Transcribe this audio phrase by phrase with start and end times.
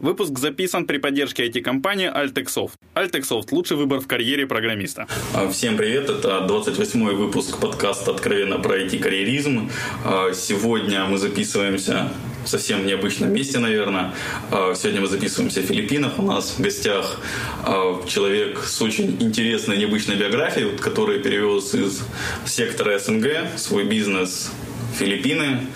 [0.00, 2.72] Выпуск записан при поддержке IT-компании Altexoft.
[2.94, 5.06] Altexoft– лучший выбор в карьере программиста.
[5.34, 9.70] А, всем привет, это 28-й выпуск подкаста «Откровенно про IT-карьеризм».
[10.02, 12.10] А, сегодня мы записываемся
[12.46, 14.14] в совсем необычном месте, наверное.
[14.50, 16.18] А, сегодня мы записываемся в Филиппинах.
[16.18, 17.20] У нас в гостях
[18.08, 22.02] человек с очень интересной, необычной биографией, который перевез из
[22.46, 24.50] сектора СНГ свой бизнес
[24.94, 25.66] в Филиппины.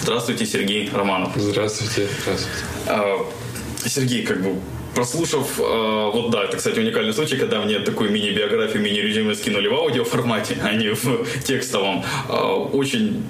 [0.00, 1.32] Здравствуйте, Сергей Романов.
[1.34, 2.08] Здравствуйте.
[2.22, 3.43] Здравствуйте.
[3.88, 4.56] Сергей, как бы
[4.94, 9.74] прослушав, э, вот да, это, кстати, уникальный случай, когда мне такую мини-биографию, мини-резюме скинули в
[9.74, 12.04] аудиоформате, а не в текстовом.
[12.28, 12.34] Э,
[12.72, 13.24] очень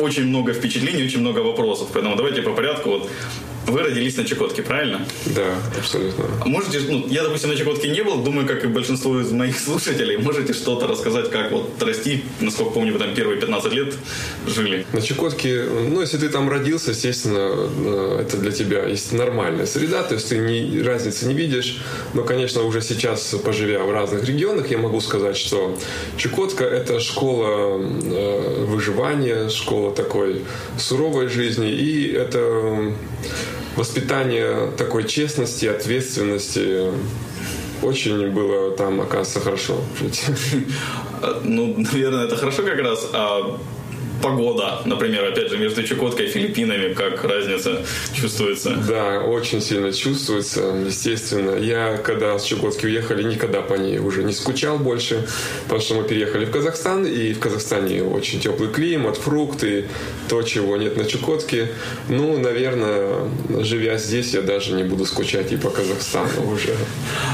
[0.00, 1.88] очень много впечатлений, очень много вопросов.
[1.92, 2.90] Поэтому давайте по порядку.
[2.90, 3.10] Вот
[3.66, 5.06] вы родились на Чукотке, правильно?
[5.26, 6.24] Да, абсолютно.
[6.44, 10.16] Можете, ну, я, допустим, на Чукотке не был, думаю, как и большинство из моих слушателей,
[10.16, 13.94] можете что-то рассказать, как вот расти, насколько помню, вы там первые 15 лет
[14.46, 14.86] жили?
[14.92, 20.02] На Чукотке, ну, если ты там родился, естественно, э, это для тебя есть нормальная среда,
[20.02, 21.78] то есть ты не, разницы не видишь,
[22.12, 25.76] но, конечно, уже сейчас, поживя в разных регионах, я могу сказать, что
[26.16, 30.42] Чукотка– это школа э, выживания, школа такой
[30.78, 32.92] суровой жизни, и это
[33.76, 36.92] воспитание такой честности, ответственности
[37.82, 39.80] очень было там, оказывается, хорошо.
[41.42, 43.08] Ну, наверное, это хорошо как раз.
[43.14, 43.58] А
[44.24, 48.70] погода, например, опять же, между Чукоткой и Филиппинами, как разница чувствуется?
[48.88, 51.56] Да, очень сильно чувствуется, естественно.
[51.56, 55.26] Я, когда с Чукотки уехали, никогда по ней уже не скучал больше,
[55.64, 59.84] потому что мы переехали в Казахстан, и в Казахстане очень теплый климат, фрукты,
[60.30, 61.68] то, чего нет на Чукотке.
[62.08, 63.28] Ну, наверное,
[63.60, 66.74] живя здесь, я даже не буду скучать и по Казахстану уже.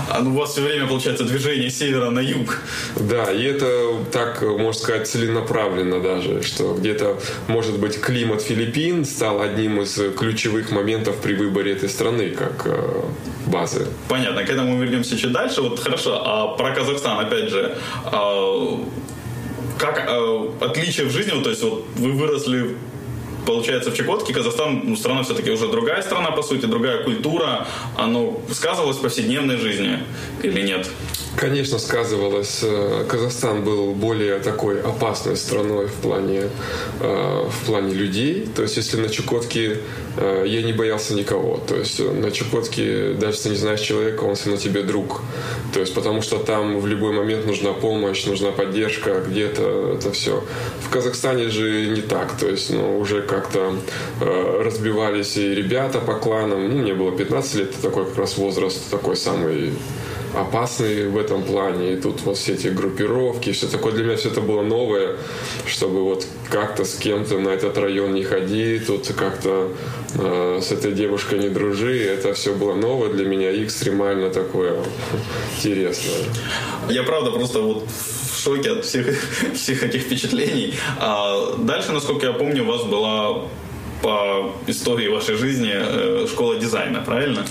[0.08, 2.58] А ну, у вас все время, получается, движение с севера на юг.
[2.96, 9.40] Да, и это так, можно сказать, целенаправленно даже, что где-то, может быть, климат Филиппин стал
[9.40, 13.02] одним из ключевых моментов при выборе этой страны как э,
[13.46, 13.86] базы.
[14.08, 15.62] Понятно, к этому мы вернемся чуть дальше.
[15.62, 18.80] Вот хорошо, а про Казахстан, опять же, а,
[19.78, 22.76] как а, отличие в жизни, то есть вот вы выросли
[23.46, 27.66] получается, в Чукотке Казахстан, ну, страна все-таки уже другая страна, по сути, другая культура.
[27.96, 29.98] Оно сказывалось в повседневной жизни
[30.42, 30.88] или нет?
[31.36, 32.60] Конечно, сказывалось.
[32.62, 36.50] Э, Казахстан был более такой опасной страной в плане,
[37.00, 38.48] э, в плане людей.
[38.54, 39.78] То есть, если на Чукотке
[40.16, 41.56] э, я не боялся никого.
[41.66, 45.22] То есть, на Чукотке, даже если не знаешь человека, он все равно тебе друг.
[45.72, 50.42] То есть, потому что там в любой момент нужна помощь, нужна поддержка, где-то это все.
[50.80, 52.36] В Казахстане же не так.
[52.38, 53.74] То есть, ну, уже как-то
[54.20, 56.68] разбивались и ребята по кланам.
[56.68, 59.72] Ну, мне было 15 лет, это такой как раз возраст такой самый
[60.34, 61.94] опасный в этом плане.
[61.94, 63.92] И тут вот все эти группировки, все такое.
[63.92, 65.16] Для меня все это было новое,
[65.66, 69.72] чтобы вот как-то с кем-то на этот район не ходи, тут как-то
[70.14, 71.98] э, с этой девушкой не дружи.
[71.98, 74.76] Это все было новое для меня и экстремально такое
[75.56, 76.24] интересное.
[76.88, 77.84] Я правда просто вот
[78.40, 79.06] шоке от всех,
[79.54, 80.74] всех этих впечатлений.
[80.98, 83.48] А дальше, насколько я помню, у вас была
[84.02, 87.44] по истории вашей жизни э, школа дизайна, правильно?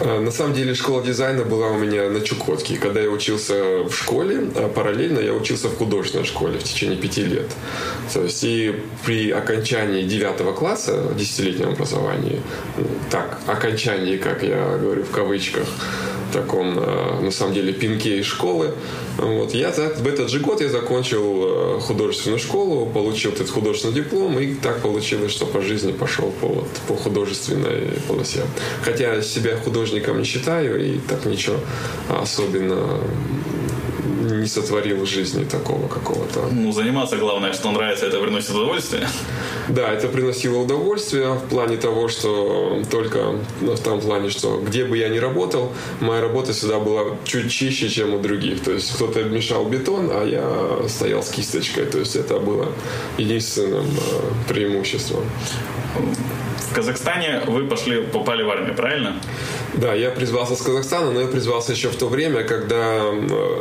[0.00, 2.76] Э, на самом деле школа дизайна была у меня на Чукотке.
[2.76, 7.24] Когда я учился в школе, а параллельно я учился в художественной школе в течение пяти
[7.24, 7.50] лет.
[8.12, 8.74] То есть и
[9.04, 12.40] при окончании девятого класса, десятилетнем образовании,
[13.10, 15.66] так, окончании, как я говорю в кавычках,
[16.32, 18.72] таком, э, на самом деле, пинке из школы.
[19.16, 19.54] Вот.
[19.54, 24.54] Я в этот же год я закончил э, художественную школу, получил этот художественный диплом, и
[24.54, 28.42] так получилось, что по жизни пошел по, вот, по художественной полосе.
[28.82, 31.56] Хотя себя художником не считаю, и так ничего
[32.08, 33.00] особенно
[34.34, 36.48] не сотворил в жизни такого какого-то.
[36.50, 39.06] Ну, заниматься главное, что нравится, это приносит удовольствие.
[39.68, 44.84] Да, это приносило удовольствие в плане того, что только ну, в том плане, что где
[44.84, 48.62] бы я ни работал, моя работа всегда была чуть чище, чем у других.
[48.62, 51.86] То есть кто-то мешал бетон, а я стоял с кисточкой.
[51.86, 52.72] То есть это было
[53.18, 55.24] единственным э, преимуществом.
[56.70, 59.16] В Казахстане вы пошли, попали в армию, правильно?
[59.74, 63.02] Да, я призвался с Казахстана, но я призвался еще в то время, когда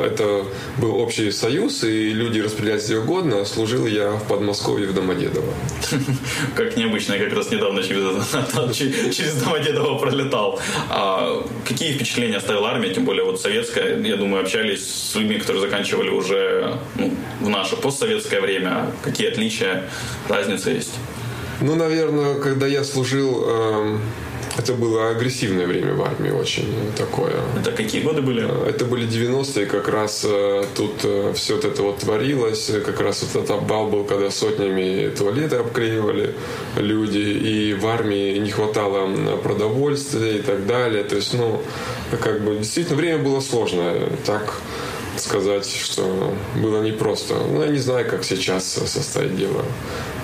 [0.06, 0.46] это
[0.78, 3.46] был общий союз, и люди распределялись где угодно.
[3.46, 5.52] Служил я в Подмосковье в Домодедово.
[6.56, 10.60] Как необычно, я как раз недавно через, через Домодедово пролетал.
[10.90, 14.00] А какие впечатления оставила армия, тем более вот советская?
[14.00, 17.12] Я думаю, общались с людьми, которые заканчивали уже ну,
[17.42, 18.92] в наше постсоветское время.
[19.04, 19.90] Какие отличия,
[20.28, 20.94] разница есть?
[21.62, 23.44] Ну, наверное, когда я служил...
[23.48, 23.98] Э
[24.58, 26.68] Это было агрессивное время в армии очень
[26.98, 27.34] такое.
[27.62, 28.44] Это какие годы были?
[28.68, 30.26] Это были 90-е, как раз
[30.76, 35.58] тут все вот это вот творилось, как раз вот этот обвал был, когда сотнями туалеты
[35.58, 36.34] обклеивали
[36.78, 39.08] люди, и в армии не хватало
[39.44, 41.04] продовольствия и так далее.
[41.04, 41.62] То есть, ну,
[42.20, 44.10] как бы действительно время было сложное.
[44.26, 44.62] Так
[45.20, 47.36] сказать, что было непросто.
[47.36, 49.64] Ну, я не знаю, как сейчас состоит дело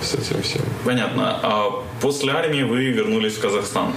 [0.02, 0.62] с этим всем.
[0.84, 1.40] Понятно.
[1.42, 3.92] А после армии вы вернулись в Казахстан?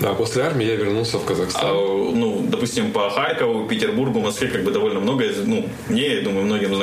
[0.00, 1.62] Да, после армии я вернулся в Казахстан.
[1.64, 6.44] А, ну, допустим, по Харькову, Петербургу, Москве как бы довольно много, ну, мне, я думаю,
[6.46, 6.74] многим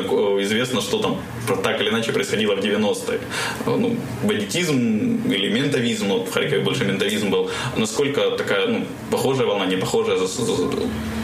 [0.42, 1.18] известно, что там
[1.64, 3.20] так или иначе происходило в 90-е.
[3.66, 7.50] Ну, бандитизм или ментовизм, ну, в Харькове больше ментовизм был.
[7.78, 10.18] Насколько такая, ну, похожая волна, не похожая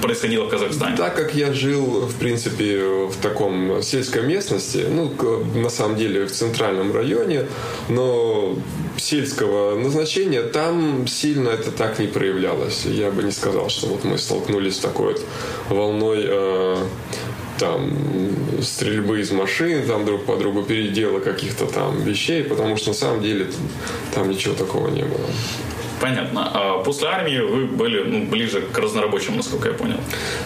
[0.01, 0.97] происходило в Казахстане?
[0.97, 5.11] Так как я жил, в принципе, в таком сельской местности, ну,
[5.55, 7.45] на самом деле в центральном районе,
[7.89, 8.55] но
[8.97, 12.85] сельского назначения, там сильно это так не проявлялось.
[12.85, 15.21] Я бы не сказал, что вот мы столкнулись с такой вот
[15.69, 16.77] волной э,
[17.59, 17.91] там
[18.61, 23.21] стрельбы из машин, там друг по другу передела каких-то там вещей, потому что на самом
[23.21, 23.47] деле
[24.13, 25.25] там ничего такого не было.
[25.99, 26.51] Понятно.
[26.53, 29.97] А после армии вы были ну, ближе к разнорабочим, насколько я понял.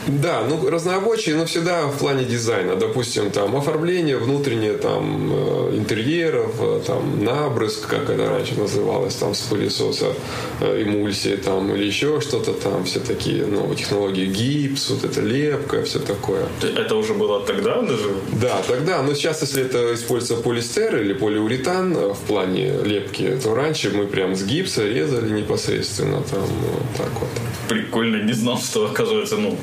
[0.08, 2.76] Да, ну разнорабочие, но всегда в плане дизайна.
[2.76, 9.34] Допустим, там оформление внутреннее там э, интерьеров, э, там набрызг, как это раньше называлось, там
[9.34, 10.14] с пылесоса
[10.62, 15.84] э, эмульсии там или еще что-то там, все такие новые технологии, гипс, вот это лепка,
[15.84, 16.48] все такое.
[16.62, 18.10] Это уже было тогда даже?
[18.42, 19.02] Да, тогда.
[19.02, 24.36] Но сейчас, если это используется полистер или полиуретан в плане лепки, то раньше мы прям
[24.36, 27.30] с гипса резали, непосредственно там вот так вот.
[27.68, 29.58] Прикольно, не знал, что оказывается, ну,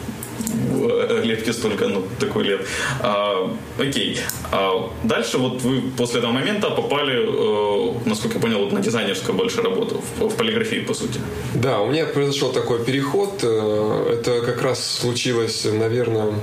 [1.25, 2.67] лепки столько, ну, такой лет.
[3.01, 4.19] А, окей.
[4.53, 9.37] А дальше вот вы после этого момента попали, э, насколько я понял, вот на дизайнерскую
[9.37, 11.21] больше работу, в, в полиграфии, по сути.
[11.55, 13.41] Да, у меня произошел такой переход.
[13.43, 16.35] Э, это как раз случилось, наверное,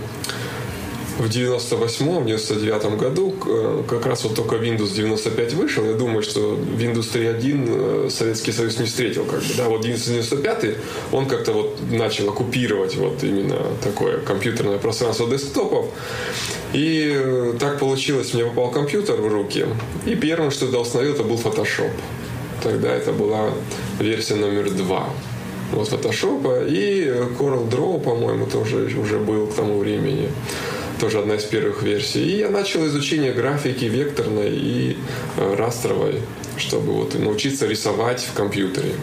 [1.17, 5.85] в 98-м, 99 году э, как раз вот только Windows 95 вышел.
[5.85, 9.25] Я думаю, что Windows 3.1 э, Советский Союз не встретил.
[9.25, 9.69] Как бы, да?
[9.69, 10.75] Вот Windows 95
[11.12, 15.85] он как-то вот начал оккупировать вот именно такое компьютерное пространство десктопов.
[16.73, 19.65] И э, так получилось, мне попал компьютер в руки.
[20.06, 21.91] И первым, что я установил, это был Photoshop.
[22.62, 23.51] Тогда это была
[24.00, 25.07] версия номер два
[25.71, 27.06] вот Photoshop и
[27.38, 30.29] Coral Draw, по-моему, тоже уже был к тому времени
[31.00, 32.24] тоже одна из первых версий.
[32.24, 34.97] И я начал изучение графики векторной и
[35.38, 36.21] э, растровой,
[36.57, 38.94] чтобы вот научиться рисовать в компьютере.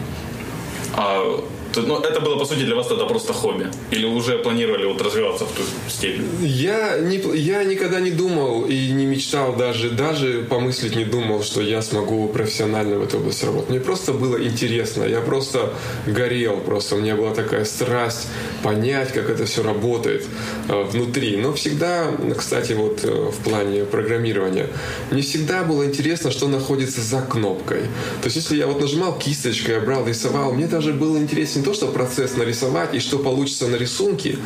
[0.93, 1.43] А
[1.81, 3.67] ну, это было, по сути, для вас тогда просто хобби?
[3.91, 6.25] Или уже планировали вот развиваться в ту степень?
[6.41, 11.61] Я, не, я никогда не думал и не мечтал даже, даже помыслить не думал, что
[11.61, 13.69] я смогу профессионально в этой области работать.
[13.69, 15.03] Мне просто было интересно.
[15.03, 15.73] Я просто
[16.05, 16.57] горел.
[16.57, 18.27] Просто у меня была такая страсть
[18.61, 20.25] понять, как это все работает
[20.69, 21.37] э, внутри.
[21.37, 24.67] Но всегда, кстати, вот э, в плане программирования,
[25.11, 27.81] мне всегда было интересно, что находится за кнопкой.
[28.21, 31.73] То есть, если я вот нажимал кисточкой, я брал, рисовал, мне даже было интересен то,
[31.73, 34.37] что процесс нарисовать и что получится на рисунке,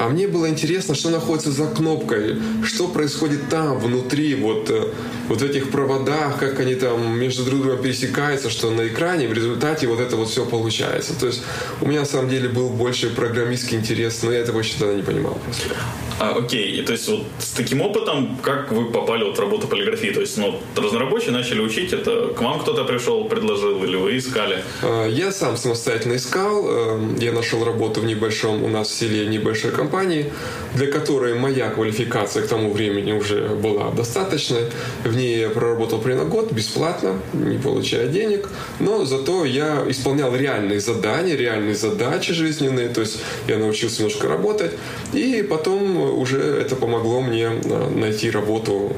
[0.00, 4.88] а мне было интересно, что находится за кнопкой, что происходит там, внутри, вот, э,
[5.28, 9.32] вот в этих проводах, как они там между друг другом пересекаются, что на экране в
[9.32, 11.18] результате вот это вот все получается.
[11.18, 11.42] То есть
[11.80, 15.02] у меня на самом деле был больше программистский интерес, но я этого еще тогда не
[15.02, 15.38] понимал.
[15.44, 15.74] Просто.
[16.20, 19.66] А, окей, и то есть вот с таким опытом, как вы попали вот в работу
[19.68, 20.10] полиграфии?
[20.10, 24.62] То есть, ну, разнорабочие начали учить, это к вам кто-то пришел, предложил, или вы искали?
[24.82, 29.26] А, я сам самостоятельно искал, эм, я нашел работу в небольшом, у нас в селе
[29.26, 30.32] небольшой компании,
[30.74, 34.66] для которой моя квалификация к тому времени уже была достаточной.
[35.04, 38.48] В ней я проработал примерно год бесплатно, не получая денег,
[38.80, 43.18] но зато я исполнял реальные задания, реальные задачи жизненные, то есть
[43.48, 44.72] я научился немножко работать,
[45.12, 48.94] и потом уже это помогло мне э, найти работу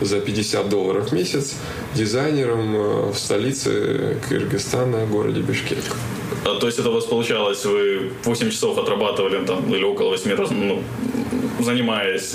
[0.00, 1.54] за 50 долларов в месяц
[1.94, 5.84] дизайнером э, в столице Кыргызстана, городе Бишкек.
[6.44, 10.34] А, то есть это у вас получалось, вы 8 часов отрабатывали там, или около 8
[10.36, 10.82] раз, ну,
[11.60, 12.34] занимаясь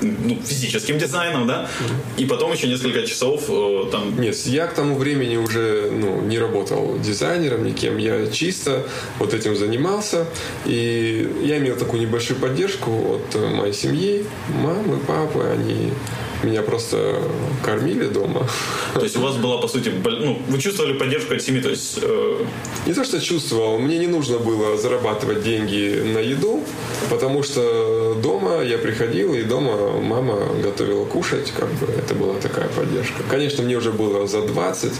[0.00, 1.68] ну, физическим дизайном, да,
[2.16, 4.20] и потом еще несколько часов э, там...
[4.20, 8.86] Нет, я к тому времени уже ну, не работал дизайнером никем, я чисто
[9.18, 10.26] вот этим занимался,
[10.64, 15.92] и я имел такую небольшую поддержку от моей семьи, мамы, папы, они
[16.42, 17.20] Меня просто
[17.64, 18.46] кормили дома.
[18.94, 21.98] То есть у вас была, по сути, ну, вы чувствовали поддержку от семьи, то есть...
[22.00, 22.44] Э...
[22.86, 26.62] Не то, что чувствовал, мне не нужно было зарабатывать деньги на еду,
[27.10, 32.68] потому что дома я приходил, и дома мама готовила кушать, как бы это была такая
[32.68, 33.22] поддержка.
[33.28, 34.92] Конечно, мне уже было за 20,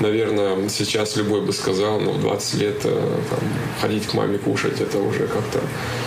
[0.00, 3.38] наверное, сейчас любой бы сказал, ну, 20 лет э, там,
[3.80, 5.60] ходить к маме кушать, это уже как-то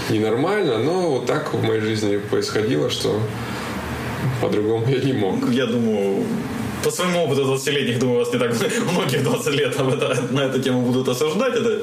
[0.10, 3.20] ненормально, но вот так в моей жизни происходило, что
[4.42, 5.52] по-другому я не мог.
[5.52, 6.26] Я думаю,
[6.84, 8.54] по своему опыту 20-летних, думаю, вас не так
[8.94, 11.56] многих 20 лет об это, на эту тему будут осуждать.
[11.56, 11.82] Это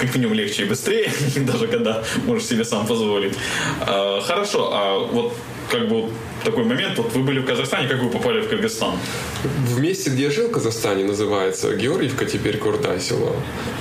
[0.00, 3.34] как минимум легче и быстрее, даже когда можешь себе сам позволить.
[3.80, 5.34] А, хорошо, а вот
[5.70, 6.08] как бы
[6.44, 6.98] такой момент.
[6.98, 8.94] Вот вы были в Казахстане, как вы попали в Кыргызстан?
[9.66, 13.36] В месте, где я жил в Казахстане, называется Георгиевка, теперь Курдай село.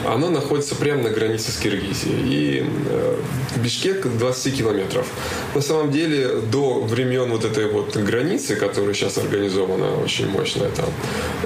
[0.06, 2.22] Оно находится прямо на границе с Киргизией.
[2.26, 3.18] И э,
[3.58, 5.08] Бишкек 20 километров.
[5.56, 10.90] На самом деле, до времен вот этой вот границы, которая сейчас организована очень мощная там,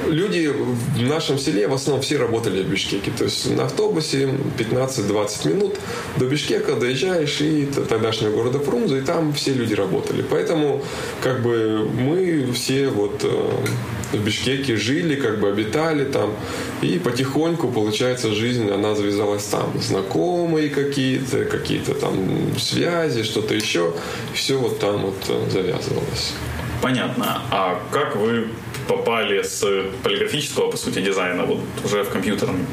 [0.07, 3.11] люди в нашем селе в основном все работали в Бишкеке.
[3.17, 5.75] То есть на автобусе 15-20 минут
[6.17, 10.23] до Бишкека доезжаешь и тогдашнего города Фрунзе, и там все люди работали.
[10.29, 10.83] Поэтому
[11.21, 16.33] как бы мы все вот э, в Бишкеке жили, как бы обитали там.
[16.81, 19.71] И потихоньку, получается, жизнь, она завязалась там.
[19.79, 23.93] Знакомые какие-то, какие-то там связи, что-то еще.
[24.33, 26.33] Все вот там вот э, завязывалось.
[26.81, 27.41] Понятно.
[27.51, 28.47] А как вы
[28.87, 29.63] попали с
[30.03, 32.65] полиграфического, по сути, дизайна вот уже в компьютерный?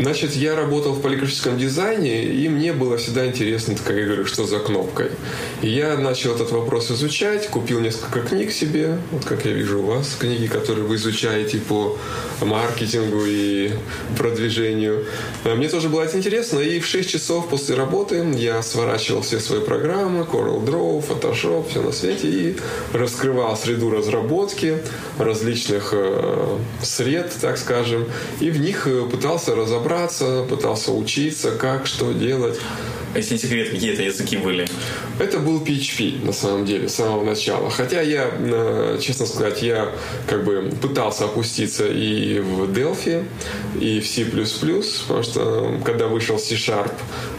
[0.00, 4.46] Значит, я работал в полиграфическом дизайне, и мне было всегда интересно, как я говорю, что
[4.46, 5.10] за кнопкой.
[5.60, 9.86] И я начал этот вопрос изучать, купил несколько книг себе, вот как я вижу у
[9.86, 11.98] вас, книги, которые вы изучаете по
[12.40, 13.72] маркетингу и
[14.16, 15.04] продвижению.
[15.44, 19.40] А мне тоже было это интересно, и в 6 часов после работы я сворачивал все
[19.40, 22.56] свои программы, Coral Draw, Photoshop, все на свете, и
[22.92, 24.78] раскрывал среду разработки
[25.18, 28.06] различных э, сред, так скажем,
[28.40, 32.58] и в них э, пытался разобраться разобраться, пытался учиться, как, что делать.
[33.14, 34.66] Если не секрет, какие это языки были?
[35.18, 37.68] Это был PHP, на самом деле, с самого начала.
[37.68, 39.92] Хотя я, э, честно сказать, я
[40.26, 43.24] как бы пытался опуститься и в Delphi,
[43.78, 46.92] и в C++, потому что когда вышел C-Sharp,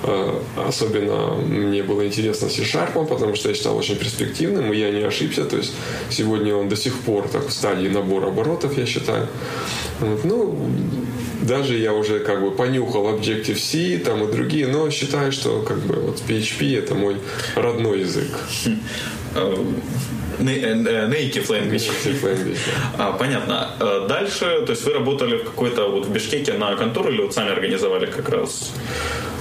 [0.03, 5.01] э, особенно мне было интересно C-Sharp, потому что я считал очень перспективным, и я не
[5.01, 5.45] ошибся.
[5.45, 5.73] То есть
[6.11, 9.27] сегодня он до сих пор так в стадии набора оборотов, я считаю.
[10.23, 10.55] Ну,
[11.43, 15.95] даже я уже как бы понюхал Objective-C там и другие, но считаю, что как бы
[15.95, 17.17] вот PHP это мой
[17.55, 18.31] родной язык.
[20.39, 21.89] Native language.
[22.03, 22.57] Native language
[22.97, 23.75] а, понятно.
[23.79, 27.33] А дальше, то есть вы работали в какой-то вот в Бишкеке на контору или вот
[27.33, 28.71] сами организовали как раз?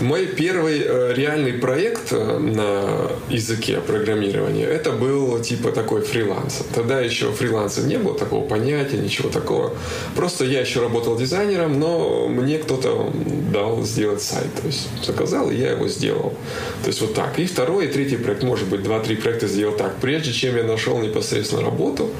[0.02, 6.64] Мой первый э, реальный проект э, на языке программирования, это был типа такой фриланс.
[6.74, 9.72] Тогда еще фриланса не было, такого понятия, ничего такого.
[10.16, 13.12] Просто я еще работал дизайнером, но мне кто-то
[13.52, 14.52] дал сделать сайт.
[14.60, 16.34] То есть заказал, и я его сделал.
[16.82, 17.38] То есть вот так.
[17.38, 19.94] И второй, и третий проект, может быть, два-три проекта сделал так.
[20.00, 22.10] Прежде чем я нашел непосредственно работу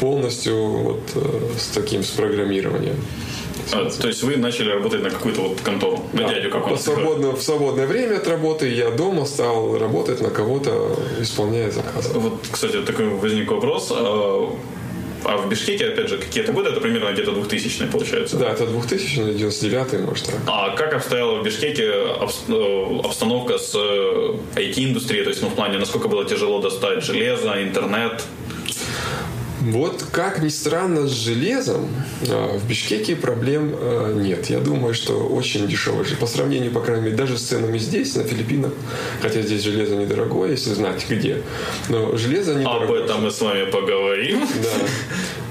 [0.00, 1.20] полностью вот э,
[1.58, 2.96] с таким, с программированием.
[3.72, 6.34] А, то есть вы начали работать на какую-то вот контору, на да.
[6.34, 6.82] дядю какого-то?
[6.82, 12.10] Свободно, в свободное время от работы я дома стал работать на кого-то, исполняя заказы.
[12.14, 13.88] Вот, кстати, такой возник вопрос.
[13.90, 14.56] А,
[15.24, 16.70] а в Бишкеке, опять же, какие это годы?
[16.70, 18.36] Это примерно где-то 2000 получается?
[18.36, 20.26] Да, это 2000 99 может.
[20.26, 20.34] Так.
[20.46, 25.22] А как обстояла в Бишкеке э, обстановка с IT-индустрией?
[25.22, 28.22] Э, То есть, ну, в плане, насколько было тяжело достать железо, интернет?
[29.72, 31.88] Вот как ни странно, с железом
[32.28, 34.48] а, в Бишкеке проблем а, нет.
[34.48, 36.06] Я думаю, что очень дешевое.
[36.20, 38.72] По сравнению, по крайней мере, даже с ценами здесь, на Филиппинах,
[39.20, 41.42] хотя здесь железо недорогое, если знать где.
[41.88, 43.00] Но железо недорогое.
[43.00, 44.46] Об этом мы с вами поговорим.
[44.62, 44.86] Да.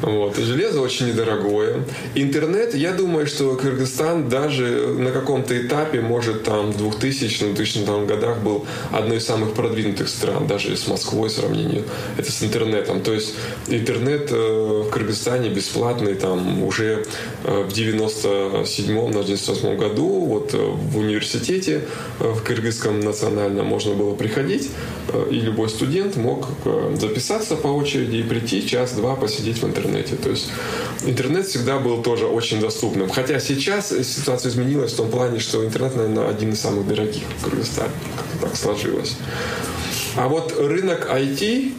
[0.06, 0.38] Вот.
[0.38, 1.84] Железо очень недорогое.
[2.16, 8.66] Интернет, я думаю, что Кыргызстан даже на каком-то этапе, может, там в 2000-2000 годах был
[8.92, 11.84] одной из самых продвинутых стран, даже с Москвой сравнении.
[12.18, 13.02] Это с интернетом.
[13.02, 13.36] То есть
[13.68, 17.06] интернет интернет э, в Кыргызстане бесплатный там уже
[17.44, 21.82] э, в 97-м, на 98 году вот э, в университете
[22.20, 24.70] в Кыргызском национальном можно было приходить,
[25.32, 26.48] и любой студент мог
[26.96, 29.95] записаться по очереди и прийти час-два посидеть в интернете.
[30.04, 30.50] То есть
[31.06, 33.10] интернет всегда был тоже очень доступным.
[33.10, 37.44] Хотя сейчас ситуация изменилась в том плане, что интернет, наверное, один из самых дорогих в
[37.44, 37.92] Кыргызстане.
[38.18, 39.18] Как-то так сложилось.
[40.16, 41.74] А вот рынок IT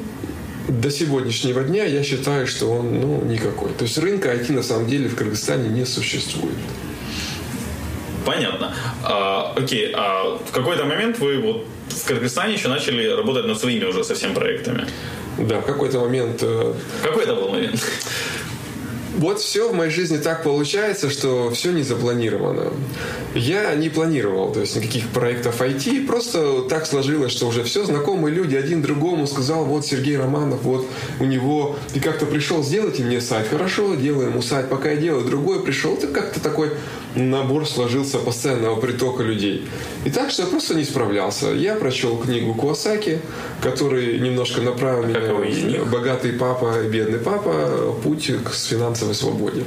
[0.68, 3.70] до сегодняшнего дня я считаю, что он ну, никакой.
[3.72, 6.56] То есть рынка IT на самом деле в Кыргызстане не существует.
[8.24, 8.74] Понятно.
[9.04, 13.84] А, окей, а в какой-то момент вы вот в Кыргызстане еще начали работать над своими
[13.84, 14.86] уже совсем проектами.
[15.38, 16.42] Да, в какой-то момент...
[16.42, 17.82] Э, какой это был момент?
[19.16, 22.72] Вот все в моей жизни так получается, что все не запланировано.
[23.34, 28.34] Я не планировал, то есть никаких проектов IT, просто так сложилось, что уже все знакомые
[28.34, 30.86] люди один другому сказал, вот Сергей Романов, вот
[31.18, 35.24] у него, и как-то пришел, сделайте мне сайт, хорошо, делаем ему сайт, пока я делаю,
[35.24, 36.72] другой пришел, это как-то такой
[37.16, 39.66] набор сложился постоянного притока людей.
[40.04, 41.48] И так что я просто не справлялся.
[41.48, 43.20] Я прочел книгу Куасаки,
[43.62, 47.96] который немножко направил а меня «Богатый папа и бедный папа.
[48.02, 48.52] Путь к
[49.06, 49.64] финансовой свободе».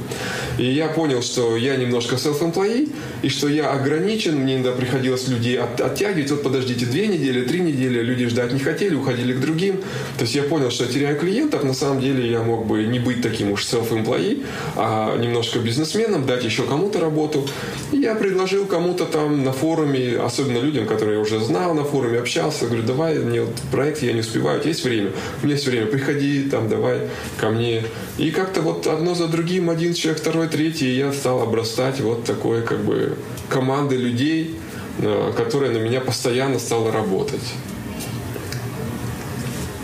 [0.58, 2.92] И я понял, что я немножко self-employee,
[3.22, 6.30] и что я ограничен, мне иногда приходилось людей от, оттягивать.
[6.30, 9.76] Вот подождите, две недели, три недели, люди ждать не хотели, уходили к другим.
[10.16, 11.64] То есть я понял, что я теряю клиентов.
[11.64, 14.44] На самом деле я мог бы не быть таким уж self-employee,
[14.76, 17.46] а немножко бизнесменом, дать еще кому-то работу.
[17.92, 22.18] И я предложил кому-то там на форуме, особенно людям, которые я уже знал на форуме,
[22.18, 25.10] общался, говорю, давай, мне вот проект, я не успеваю, есть время?
[25.42, 27.00] У меня есть время, приходи, там, давай
[27.38, 27.84] ко мне.
[28.18, 32.24] И как-то вот одно за другим, один человек, второй, третий, и я стал обрастать вот
[32.24, 33.16] такой как бы
[33.48, 34.56] командой людей,
[34.98, 37.54] э, которая на меня постоянно стала работать.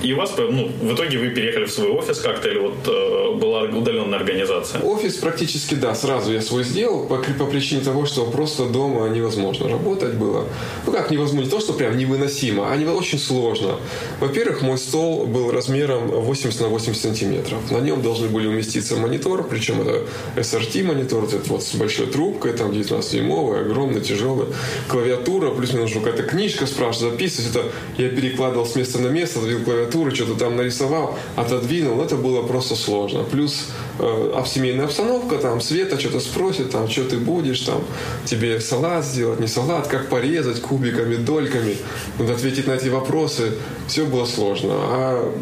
[0.07, 3.35] И у вас, ну, в итоге вы переехали в свой офис как-то, или вот э,
[3.41, 4.81] была удаленная организация?
[4.83, 9.69] Офис практически, да, сразу я свой сделал, по, по причине того, что просто дома невозможно
[9.69, 10.45] работать было.
[10.87, 13.81] Ну как невозможно, не то, что прям невыносимо, а не, очень сложно.
[14.21, 17.59] Во-первых, мой стол был размером 80 на 80 сантиметров.
[17.73, 20.05] На нем должны были уместиться монитор, причем это
[20.37, 24.47] SRT монитор, этот вот с большой трубкой, там 19-дюймовый, огромный, тяжелый,
[24.89, 27.51] клавиатура, плюс мне нужна какая-то книжка, спрашивать, записывать.
[27.51, 27.65] Это
[27.99, 32.43] я перекладывал с места на место, давил клавиатуру, клавиатуры, что-то там нарисовал, отодвинул, это было
[32.43, 33.25] просто сложно.
[33.25, 37.83] Плюс э, семейная обстановка, там Света что-то спросит, там, что ты будешь, там,
[38.25, 41.77] тебе салат сделать, не салат, как порезать кубиками, дольками,
[42.19, 43.53] надо ответить на эти вопросы.
[43.89, 44.73] Все было сложно.
[44.73, 45.33] А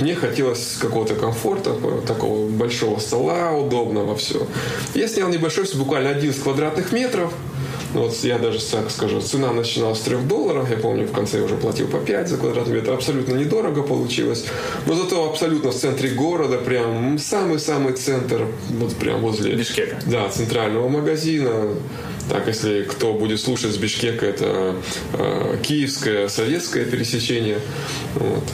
[0.00, 1.74] мне хотелось какого-то комфорта,
[2.06, 4.46] такого большого стола, удобного, все.
[4.94, 7.32] Я снял небольшой, буквально 11 квадратных метров,
[7.94, 11.44] вот я даже так скажу, цена начиналась с 3 долларов, я помню, в конце я
[11.44, 14.46] уже платил по 5 за квадратный метр, абсолютно недорого получилось,
[14.86, 19.54] но зато абсолютно в центре города, прям самый-самый центр, вот прям возле...
[19.54, 20.00] Бишкека.
[20.06, 21.74] Да, центрального магазина,
[22.28, 24.76] так, если кто будет слушать с Бишкека, это
[25.14, 27.58] э, киевское, советское пересечение.
[28.16, 28.44] Вот.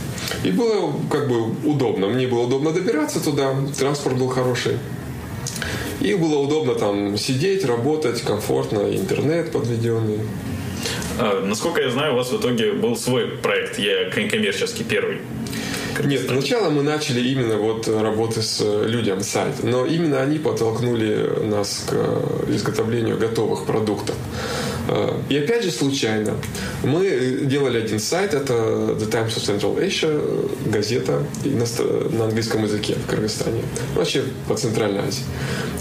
[0.45, 2.09] И было как бы удобно.
[2.09, 4.79] Мне было удобно добираться туда, транспорт был хороший.
[6.01, 10.21] И было удобно там сидеть, работать, комфортно, интернет подведенный.
[11.19, 15.19] А, насколько я знаю, у вас в итоге был свой проект, я коммерческий первый.
[16.02, 21.45] Нет, сначала мы начали именно вот работы с э, людям сайт, но именно они подтолкнули
[21.45, 24.17] нас к э, изготовлению готовых продуктов.
[24.88, 26.34] Э, и опять же случайно.
[26.82, 31.23] Мы делали один сайт, это The Times of Central Asia, газета
[32.10, 33.62] на английском языке в Кыргызстане,
[33.94, 35.25] вообще по Центральной Азии.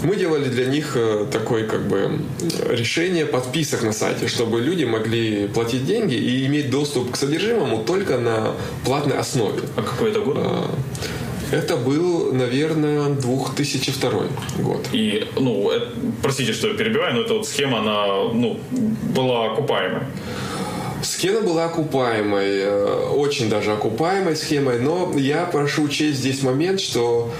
[0.02, 0.96] Мы делали для них
[1.30, 2.20] такое как бы
[2.68, 8.18] решение подписок на сайте, чтобы люди могли платить деньги и иметь доступ к содержимому только
[8.18, 8.52] на
[8.84, 9.60] платной основе.
[9.76, 10.38] А какой это год?
[11.52, 14.10] Это был, наверное, 2002
[14.58, 14.88] год.
[14.92, 15.88] И, ну, это,
[16.22, 18.58] простите, что я перебиваю, но эта вот схема, она, ну,
[19.14, 20.02] была окупаемой.
[21.02, 27.30] Схема была окупаемой, э, очень даже окупаемой схемой, но я прошу учесть здесь момент, что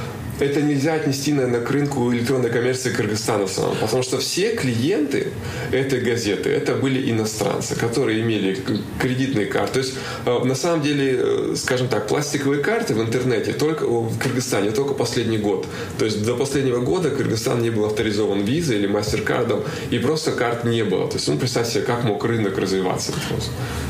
[0.41, 5.29] это нельзя отнести, наверное, к рынку электронной коммерции Кыргызстана самого, потому что все клиенты
[5.73, 8.59] этой газеты это были иностранцы, которые имели
[8.99, 9.75] кредитные карты.
[9.75, 9.95] То есть,
[10.27, 14.95] э, на самом деле, э, скажем так, пластиковые карты в интернете только в Кыргызстане только
[14.95, 15.67] последний год.
[15.99, 20.65] То есть до последнего года Кыргызстан не был авторизован визой или мастер-кардом, и просто карт
[20.65, 21.09] не было.
[21.09, 23.13] То есть, ну, представьте себе, как мог рынок развиваться.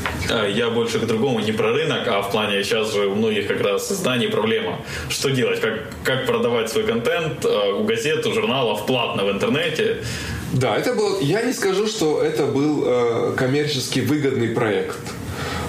[0.03, 0.14] А,
[0.47, 3.61] я больше к другому, не про рынок, а в плане сейчас же у многих как
[3.61, 4.79] раз изданий проблема.
[5.09, 5.61] Что делать?
[5.61, 9.97] Как, как продавать свой контент а, у газет, у журналов платно в интернете?
[10.53, 14.97] Да, это был, я не скажу, что это был э, коммерчески выгодный проект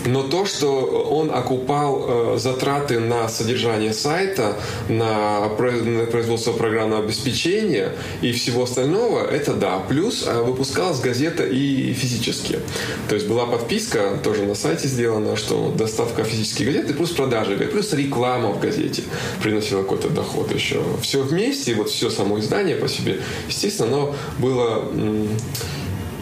[0.06, 4.56] но то, что он окупал э, затраты на содержание сайта,
[4.88, 7.92] на производство программного обеспечения
[8.22, 9.78] и всего остального, это да.
[9.88, 12.60] Плюс э, выпускалась газета и физически.
[13.08, 17.56] То есть была подписка, тоже на сайте сделана, что доставка физических газет и плюс продажи,
[17.56, 19.02] плюс реклама в газете
[19.42, 20.82] приносила какой-то доход еще.
[21.02, 24.90] Все вместе, вот все само издание по себе, естественно, оно было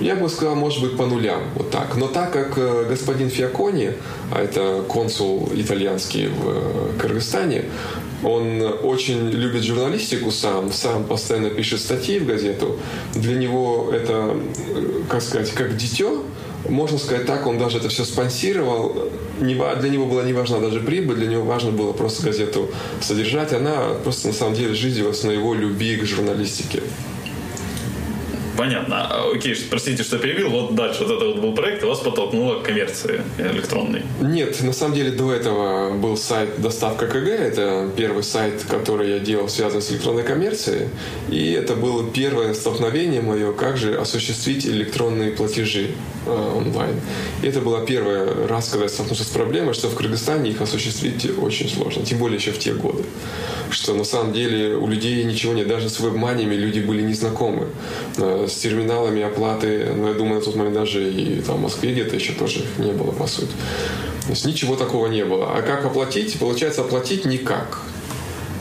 [0.01, 1.97] я бы сказал, может быть, по нулям, вот так.
[1.97, 3.93] Но так как э, господин Фиакони,
[4.33, 7.65] а это консул итальянский в э, Кыргызстане,
[8.23, 12.79] он очень любит журналистику сам, сам постоянно пишет статьи в газету.
[13.15, 14.37] Для него это,
[14.75, 16.25] э, как сказать, как дитё,
[16.69, 19.11] можно сказать так, он даже это все спонсировал.
[19.39, 23.53] Для него была не важна даже прибыль, для него важно было просто газету содержать.
[23.53, 26.83] Она просто на самом деле жизнилась на его любви к журналистике.
[28.57, 29.07] Понятно.
[29.09, 30.51] А, окей, простите, что перебил.
[30.51, 34.03] Вот дальше вот это вот был проект, и вас подтолкнуло к коммерции электронной.
[34.21, 37.29] Нет, на самом деле до этого был сайт «Доставка КГ».
[37.29, 40.89] Это первый сайт, который я делал, связан с электронной коммерцией.
[41.29, 45.91] И это было первое столкновение мое, как же осуществить электронные платежи
[46.27, 47.01] э, онлайн.
[47.43, 51.27] И это было первый раз, когда я столкнулся с проблемой, что в Кыргызстане их осуществить
[51.39, 52.05] очень сложно.
[52.05, 53.05] Тем более еще в те годы
[53.71, 55.69] что на самом деле у людей ничего нет.
[55.69, 57.69] Даже с веб-маниями люди были незнакомы.
[58.49, 62.17] С терминалами оплаты, ну, я думаю, на тот момент даже и там, в Москве где-то
[62.17, 63.53] еще тоже не было, по сути.
[64.27, 65.53] То есть ничего такого не было.
[65.55, 66.39] А как оплатить?
[66.39, 67.81] Получается, оплатить никак.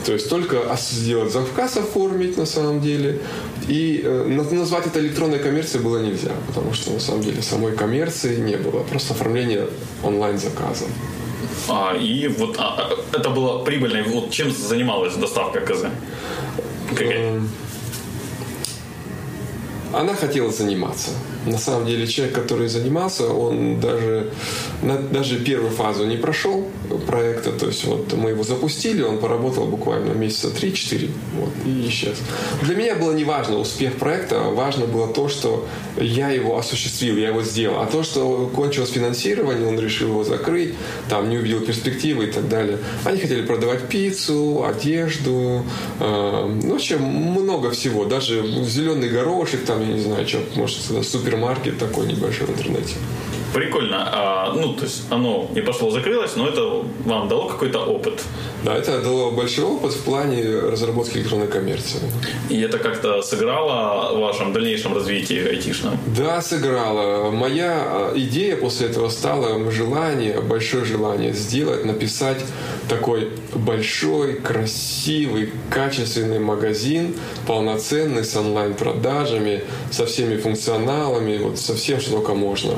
[0.04, 3.20] То есть только сделать заказ оформить на самом деле.
[3.68, 8.36] И э, назвать это электронной коммерцией было нельзя, потому что на самом деле самой коммерции
[8.36, 8.82] не было.
[8.82, 9.68] Просто оформление
[10.02, 10.84] онлайн-заказа.
[11.68, 14.02] А, и вот а, а это было прибыльно.
[14.04, 15.86] Вот чем занималась доставка КЗ?
[16.90, 17.40] Какая?
[19.94, 21.10] Она хотела заниматься
[21.46, 24.30] на самом деле человек, который занимался, он даже,
[25.10, 26.66] даже первую фазу не прошел
[27.06, 27.52] проекта.
[27.52, 32.18] То есть вот мы его запустили, он поработал буквально месяца 3-4 вот, и исчез.
[32.62, 35.66] Для меня было не важно успех проекта, важно было то, что
[35.98, 37.80] я его осуществил, я его сделал.
[37.80, 40.74] А то, что кончилось финансирование, он решил его закрыть,
[41.08, 42.78] там не увидел перспективы и так далее.
[43.04, 45.64] Они хотели продавать пиццу, одежду,
[46.00, 48.04] э, ну, вообще много всего.
[48.04, 52.94] Даже зеленый горошек, там, я не знаю, что, может, супер супермаркет такой небольшой в интернете.
[53.54, 54.08] Прикольно.
[54.12, 58.20] А, ну, то есть оно не пошло, закрылось, но это вам дало какой-то опыт.
[58.64, 62.00] Да, это дало большой опыт в плане разработки электронной коммерции.
[62.50, 65.98] И это как-то сыграло в вашем дальнейшем развитии айтишном?
[66.16, 67.30] Да, сыграло.
[67.30, 72.44] Моя а, идея после этого стала желание, большое желание сделать, написать
[72.88, 77.14] такой большой, красивый, качественный магазин,
[77.46, 79.62] полноценный, с онлайн-продажами,
[79.92, 82.74] со всеми функционалами, вот со всем, что только можно.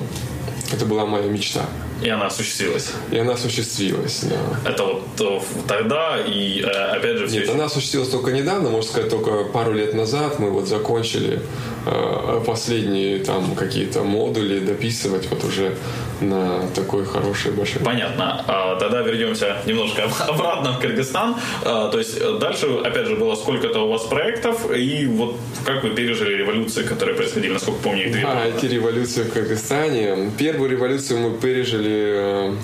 [0.72, 1.66] Это была моя мечта.
[2.02, 2.92] И она осуществилась.
[3.10, 4.70] И она осуществилась, да.
[4.70, 7.26] Это вот э, тогда и э, опять же...
[7.28, 7.52] Нет, еще...
[7.52, 11.40] она осуществилась только недавно, можно сказать, только пару лет назад мы вот закончили
[11.86, 15.76] э, последние там какие-то модули дописывать вот уже
[16.20, 17.82] на такой хороший большой.
[17.82, 18.42] Понятно.
[18.46, 21.36] А, тогда вернемся немножко обратно в Кыргызстан.
[21.64, 25.90] А, то есть дальше, опять же, было сколько-то у вас проектов, и вот как вы
[25.90, 28.24] пережили революции, которые происходили, насколько помню, их две.
[28.24, 30.30] А, эти революции в Кыргызстане.
[30.38, 32.54] Первую революцию мы пережили э,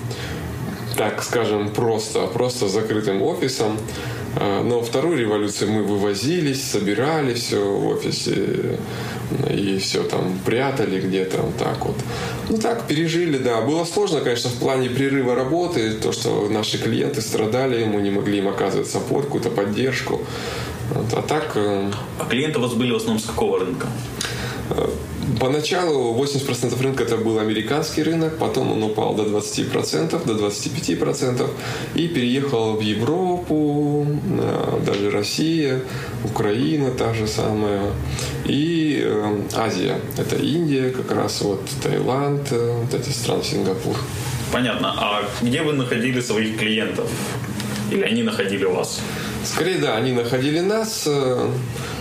[0.95, 3.77] так скажем, просто, просто закрытым офисом.
[4.35, 8.79] А, но вторую революцию мы вывозились, собирали все в офисе
[9.49, 11.95] и все там прятали где-то вот так вот.
[12.49, 13.61] Ну так, пережили, да.
[13.61, 18.39] Было сложно, конечно, в плане прерыва работы, то, что наши клиенты страдали, мы не могли
[18.39, 20.21] им оказывать саппорт, какую-то поддержку.
[20.89, 21.13] Вот.
[21.13, 21.51] А так...
[21.55, 23.87] Э, а клиенты у вас были в основном с какого рынка?
[25.39, 31.49] Поначалу 80% рынка это был американский рынок, потом он упал до 20%, до 25%
[31.95, 34.05] и переехал в Европу,
[34.85, 35.79] даже Россия,
[36.25, 37.81] Украина та же самая
[38.45, 39.99] и э, Азия.
[40.17, 43.95] Это Индия, как раз вот Таиланд, э, вот эти страны, Сингапур.
[44.51, 44.93] Понятно.
[44.97, 47.09] А где вы находили своих клиентов?
[47.91, 48.99] Или они находили вас?
[49.43, 51.03] Скорее, да, они находили нас.
[51.05, 51.49] Э,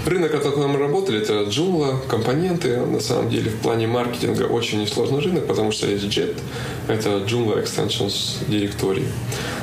[0.07, 2.77] рынок, на котором мы работали, это Joomla, компоненты.
[2.79, 6.37] На самом деле, в плане маркетинга очень несложный рынок, потому что есть JET,
[6.89, 9.05] это Joomla Extensions Directory.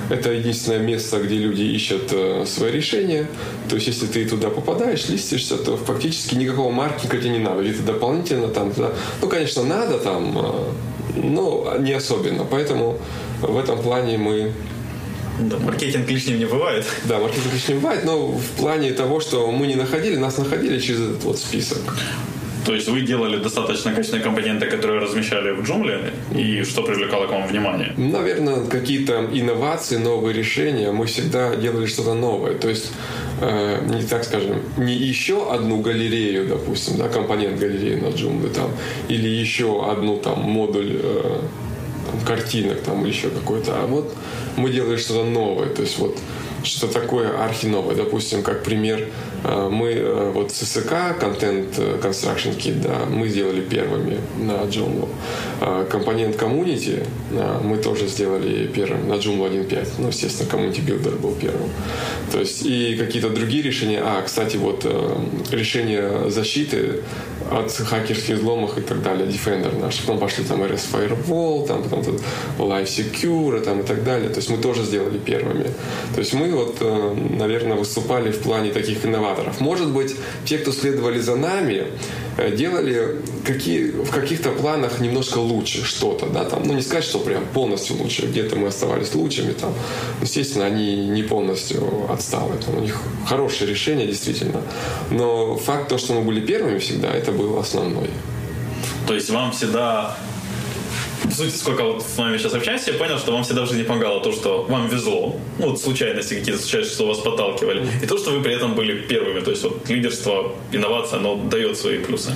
[0.09, 3.27] Это единственное место, где люди ищут э, свои решения.
[3.69, 7.61] То есть, если ты туда попадаешь, листишься, то фактически никакого маркетинга тебе не надо.
[7.61, 8.91] Где-то дополнительно там, туда.
[9.21, 12.43] ну, конечно, надо там, э, но не особенно.
[12.43, 12.97] Поэтому
[13.41, 14.51] в этом плане мы
[15.39, 16.85] да, маркетинг лишним не бывает.
[17.05, 20.79] Да, маркетинг лишним не бывает, но в плане того, что мы не находили, нас находили
[20.79, 21.79] через этот вот список.
[22.65, 27.31] То есть вы делали достаточно качественные компоненты, которые размещали в джунгле, и что привлекало к
[27.31, 27.93] вам внимание?
[27.97, 30.91] Наверное, какие-то инновации, новые решения.
[30.91, 32.55] Мы всегда делали что-то новое.
[32.55, 32.91] То есть,
[33.41, 38.69] э, не так скажем, не еще одну галерею, допустим, да, компонент галереи на джунгле там,
[39.07, 41.41] или еще одну там модуль э,
[42.29, 43.71] картинок там или еще какой-то.
[43.81, 44.13] А вот
[44.55, 45.69] мы делали что-то новое.
[45.69, 46.15] То есть вот
[46.63, 47.95] что такое архиновое.
[47.95, 49.07] Допустим, как пример,
[49.43, 55.07] э, мы э, вот ССК, Content Construction Kit, да, мы сделали первыми на Joomla.
[55.89, 57.03] Компонент Community
[57.63, 59.87] мы тоже сделали первым на Joomla 1.5.
[59.99, 61.69] Ну, естественно, Community Builder был первым.
[62.31, 64.01] То есть и какие-то другие решения.
[64.03, 65.15] А, кстати, вот э,
[65.51, 67.01] решение защиты
[67.51, 69.99] от хакерских взломов и так далее, Defender наш.
[69.99, 72.21] Потом пошли там RS Firewall, там потом тут
[72.57, 74.29] Live Secure там, и так далее.
[74.29, 75.65] То есть мы тоже сделали первыми.
[76.13, 79.59] То есть мы вот, э, наверное, выступали в плане таких инноваторов.
[79.59, 81.87] Может быть, те, кто следовали за нами,
[82.55, 87.45] делали какие, в каких-то планах немножко лучше что-то, да, там, ну не сказать, что прям
[87.53, 89.73] полностью лучше, где-то мы оставались лучшими, там,
[90.21, 94.61] естественно, они не полностью отстали, там, у них хорошее решение, действительно,
[95.11, 98.09] но факт то, что мы были первыми всегда, это был основной.
[99.07, 100.15] То есть вам всегда
[101.39, 104.21] сути, сколько вот с вами сейчас общаюсь, я понял, что вам всегда в жизни помогало
[104.21, 108.31] то, что вам везло, ну, вот случайности какие-то случаются, что вас подталкивали, и то, что
[108.31, 112.31] вы при этом были первыми, то есть вот лидерство, инновация, оно дает свои плюсы.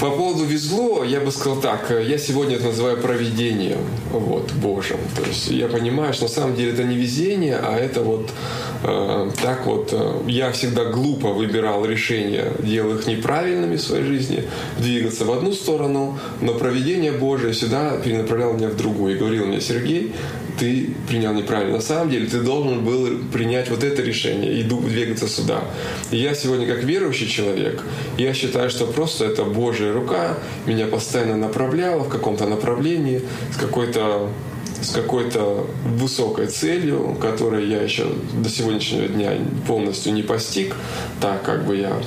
[0.00, 4.96] По поводу везло, я бы сказал так, я сегодня это называю проведением, вот, Божьим.
[5.14, 8.30] То есть я понимаю, что на самом деле это не везение, а это вот
[8.82, 14.44] э, так вот, э, я всегда глупо выбирал решения, делал их неправильными в своей жизни,
[14.78, 19.16] двигаться в одну сторону, но проведение Божие всегда перенаправляло меня в другую.
[19.16, 20.14] И говорил мне, Сергей,
[20.60, 21.76] ты принял неправильно.
[21.76, 25.64] На самом деле ты должен был принять вот это решение и двигаться сюда.
[26.10, 27.82] И я сегодня как верующий человек,
[28.18, 33.22] я считаю, что просто это Божья рука меня постоянно направляла в каком-то направлении,
[33.54, 34.28] с какой-то
[34.82, 39.32] с какой-то высокой целью, которую я еще до сегодняшнего дня
[39.66, 40.74] полностью не постиг,
[41.20, 42.00] так как бы я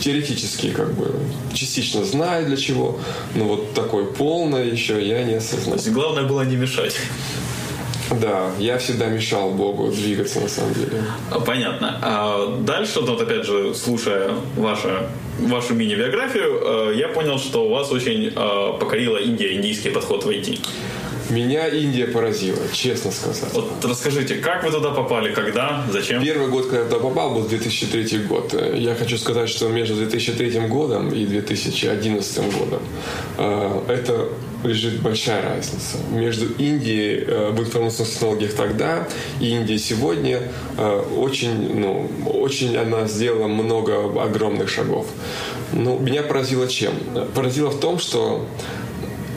[0.00, 1.14] теоретически как бы
[1.54, 2.98] частично знаю для чего,
[3.34, 5.76] но вот такой полное еще я не осознал.
[5.76, 6.96] То есть главное было не мешать.
[8.20, 11.02] Да, я всегда мешал Богу двигаться на самом деле.
[11.30, 11.98] А, понятно.
[12.02, 14.88] А дальше, вот опять же, слушая вашу,
[15.38, 20.28] вашу мини-биографию, э, я понял, что у вас очень э, покорила Индия, индийский подход в
[20.28, 20.60] IT.
[21.32, 23.54] Меня Индия поразила, честно сказать.
[23.54, 26.22] Вот расскажите, как вы туда попали, когда, зачем?
[26.22, 28.54] Первый год, когда я туда попал, был 2003 год.
[28.74, 32.82] Я хочу сказать, что между 2003 годом и 2011 годом
[33.38, 34.28] э, это
[34.62, 39.08] лежит большая разница между Индией э, в информационных технологиях тогда
[39.40, 40.42] и Индией сегодня.
[40.76, 45.06] Э, очень, ну, очень она сделала много огромных шагов.
[45.72, 46.92] Но меня поразило чем?
[47.34, 48.46] Поразило в том, что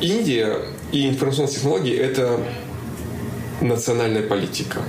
[0.01, 0.57] Индия
[0.95, 2.39] и информационные технологии– это
[3.59, 4.81] национальная политика.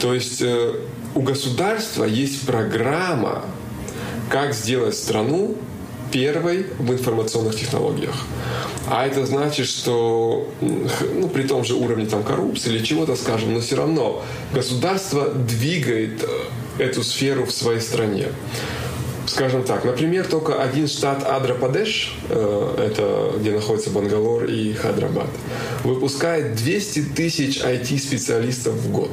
[0.00, 0.74] То есть э,
[1.16, 3.44] у государства есть программа,
[4.28, 5.56] как сделать страну
[6.12, 8.14] первой в информационных технологиях.
[8.88, 13.60] А это значит, что ну, при том же уровне там, коррупции или чего-то, скажем, но
[13.60, 14.22] все равно
[14.54, 18.28] государство двигает э, эту сферу в своей стране.
[19.32, 25.28] Скажем так, например, только один штат Адра-Падеш, э, это где находится Бангалор и Хадрабад,
[25.84, 29.10] выпускает 200 тысяч IT-специалистов в год.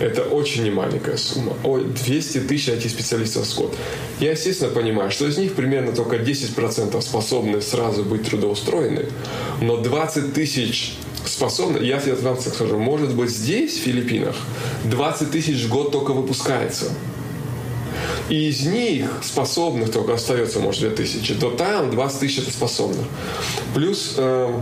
[0.00, 1.54] Это очень немаленькая сумма.
[1.64, 3.74] Ой, 200 тысяч IT-специалистов в год.
[4.20, 9.06] Я, естественно, понимаю, что из них примерно только 10% способны сразу быть трудоустроены,
[9.62, 10.92] но 20 тысяч
[11.24, 14.36] способны, я вам скажу, может быть здесь, в Филиппинах,
[14.84, 16.92] 20 тысяч в год только выпускается.
[18.28, 23.06] И из них способных только остается, может, 2000, то там 20 тысяч это способных.
[23.74, 24.60] Плюс э,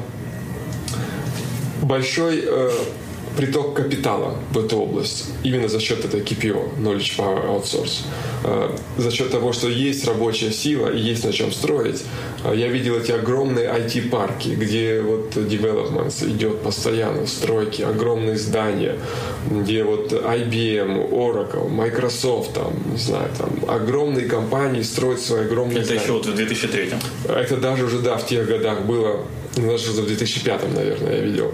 [1.83, 2.71] большой э,
[3.37, 8.03] приток капитала в эту область именно за счет этой KPO, Knowledge Power Outsource.
[8.45, 12.03] Э, за счет того, что есть рабочая сила и есть на чем строить.
[12.45, 18.97] Э, я видел эти огромные IT-парки, где вот development идет постоянно, стройки, огромные здания,
[19.51, 25.87] где вот IBM, Oracle, Microsoft, там, не знаю, там огромные компании строят свои огромные Это
[25.87, 26.03] здания.
[26.03, 26.91] еще вот в 2003
[27.29, 29.21] Это даже уже, да, в тех годах было,
[29.57, 31.53] даже в 2005, наверное, я видел.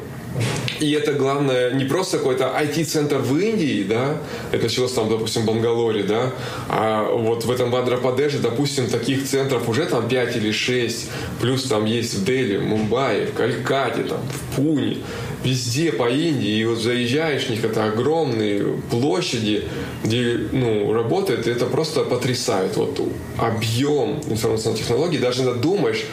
[0.80, 4.16] И это главное не просто какой-то IT-центр в Индии, да,
[4.50, 6.32] это началось там, допустим, в Бангалоре, да,
[6.68, 11.84] а вот в этом Бандра-Падеже, допустим, таких центров уже там 5 или 6, плюс там
[11.84, 14.98] есть в Дели, в Мумбаи, в Калькате, там, в Пуне,
[15.44, 19.64] везде по Индии, и вот заезжаешь, у них это огромные площади,
[20.02, 23.00] где, ну, работает, и это просто потрясает, вот
[23.38, 26.04] объем информационных технологий, даже надумаешь,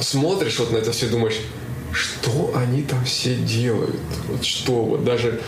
[0.00, 1.40] смотришь вот на это все, думаешь,
[1.94, 4.00] что они там все делают?
[4.28, 5.40] Вот что вот даже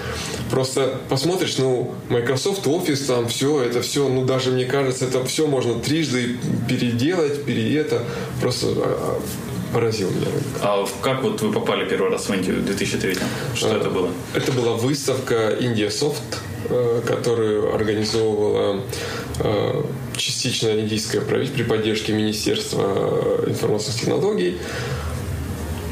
[0.51, 5.47] просто посмотришь, ну, Microsoft Office там все, это все, ну, даже мне кажется, это все
[5.47, 6.37] можно трижды
[6.69, 8.03] переделать, пере это,
[8.41, 10.29] просто а, а, поразил меня.
[10.63, 13.17] А как вот вы попали первый раз в Индию в 2003
[13.55, 14.11] Что а, это было?
[14.35, 16.23] Это была выставка India Soft,
[16.69, 18.83] э, которую организовывала
[19.41, 19.83] э,
[20.17, 24.59] частично индийское правительство при поддержке Министерства информационных технологий.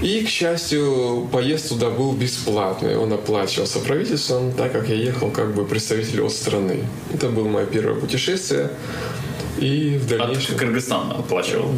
[0.05, 2.95] И, к счастью, поезд туда был бесплатный.
[2.99, 6.85] Он оплачивался правительством, так как я ехал как бы представитель от страны.
[7.15, 8.71] Это было мое первое путешествие.
[9.59, 10.57] И в дальнейшем...
[10.57, 11.71] От Кыргызстан оплачивал?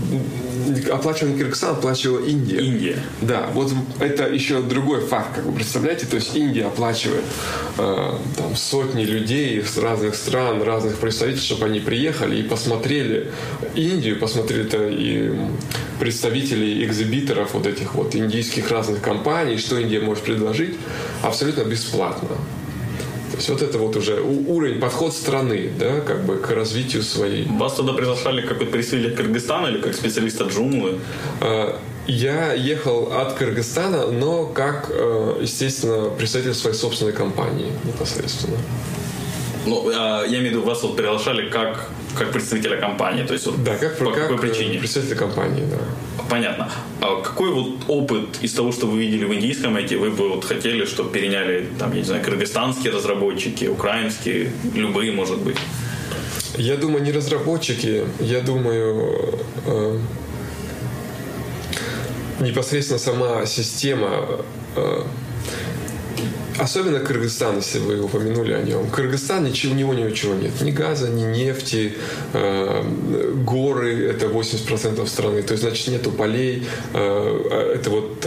[0.90, 2.58] Оплачивал не Кыргызстан, оплачивала Индия.
[2.58, 2.96] Индия.
[3.20, 7.22] Да, вот это еще другой факт, как вы представляете, то есть Индия оплачивает
[7.78, 13.30] э, там сотни людей с разных стран, разных представительств, чтобы они приехали и посмотрели
[13.76, 15.32] Индию, посмотрели это и
[15.98, 20.76] представителей экзибиторов вот этих вот индийских разных компаний, что Индия может предложить,
[21.22, 22.36] абсолютно бесплатно.
[23.30, 27.46] То есть вот это вот уже уровень, подход страны, да, как бы к развитию своей.
[27.46, 31.00] Вас туда приглашали как вот представителя Кыргызстана или как специалиста джунглы?
[31.40, 38.56] А, я ехал от Кыргызстана, но как, э, естественно, представитель своей собственной компании непосредственно.
[39.66, 43.46] Ну, а, я имею в виду, вас вот приглашали как, как представителя компании, то есть
[43.46, 44.78] вот да, как, по как какой причине?
[44.78, 45.78] Представителя компании, да.
[46.30, 46.70] Понятно.
[47.00, 50.44] А какой вот опыт из того, что вы видели в индийском IT, вы бы вот
[50.44, 55.58] хотели, чтобы переняли, там, я не знаю, кыргызстанские разработчики, украинские, любые, может быть?
[56.56, 59.98] Я думаю, не разработчики, я думаю, э,
[62.40, 64.40] непосредственно сама система
[64.76, 65.02] э,
[66.58, 68.88] Особенно Кыргызстан, если вы упомянули о нем.
[68.90, 70.60] Кыргызстан, ничего, у него ничего нет.
[70.62, 71.94] Ни газа, ни нефти,
[72.32, 72.82] э,
[73.44, 75.42] горы, это 80% страны.
[75.42, 76.66] То есть, значит, нету полей.
[76.94, 78.24] Э, это вот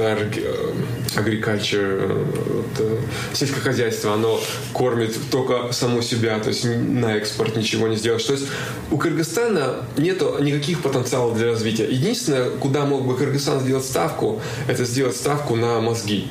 [1.15, 2.27] agriculture,
[2.77, 2.97] э,
[3.33, 4.39] сельское хозяйство, оно
[4.73, 8.23] кормит только само себя, то есть на экспорт ничего не сделаешь.
[8.23, 8.45] То есть
[8.91, 11.87] у Кыргызстана нету никаких потенциалов для развития.
[11.89, 16.27] Единственное, куда мог бы Кыргызстан сделать ставку, это сделать ставку на мозги.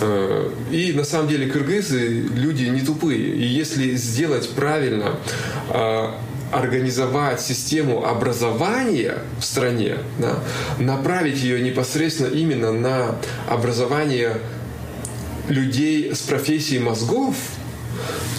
[0.00, 3.34] Э, и на самом деле кыргызы люди не тупые.
[3.34, 5.16] И если сделать правильно,
[5.68, 6.08] э,
[6.52, 10.38] организовать систему образования в стране, да,
[10.78, 13.16] направить ее непосредственно именно на
[13.48, 14.36] образование
[15.48, 17.36] людей с профессией мозгов,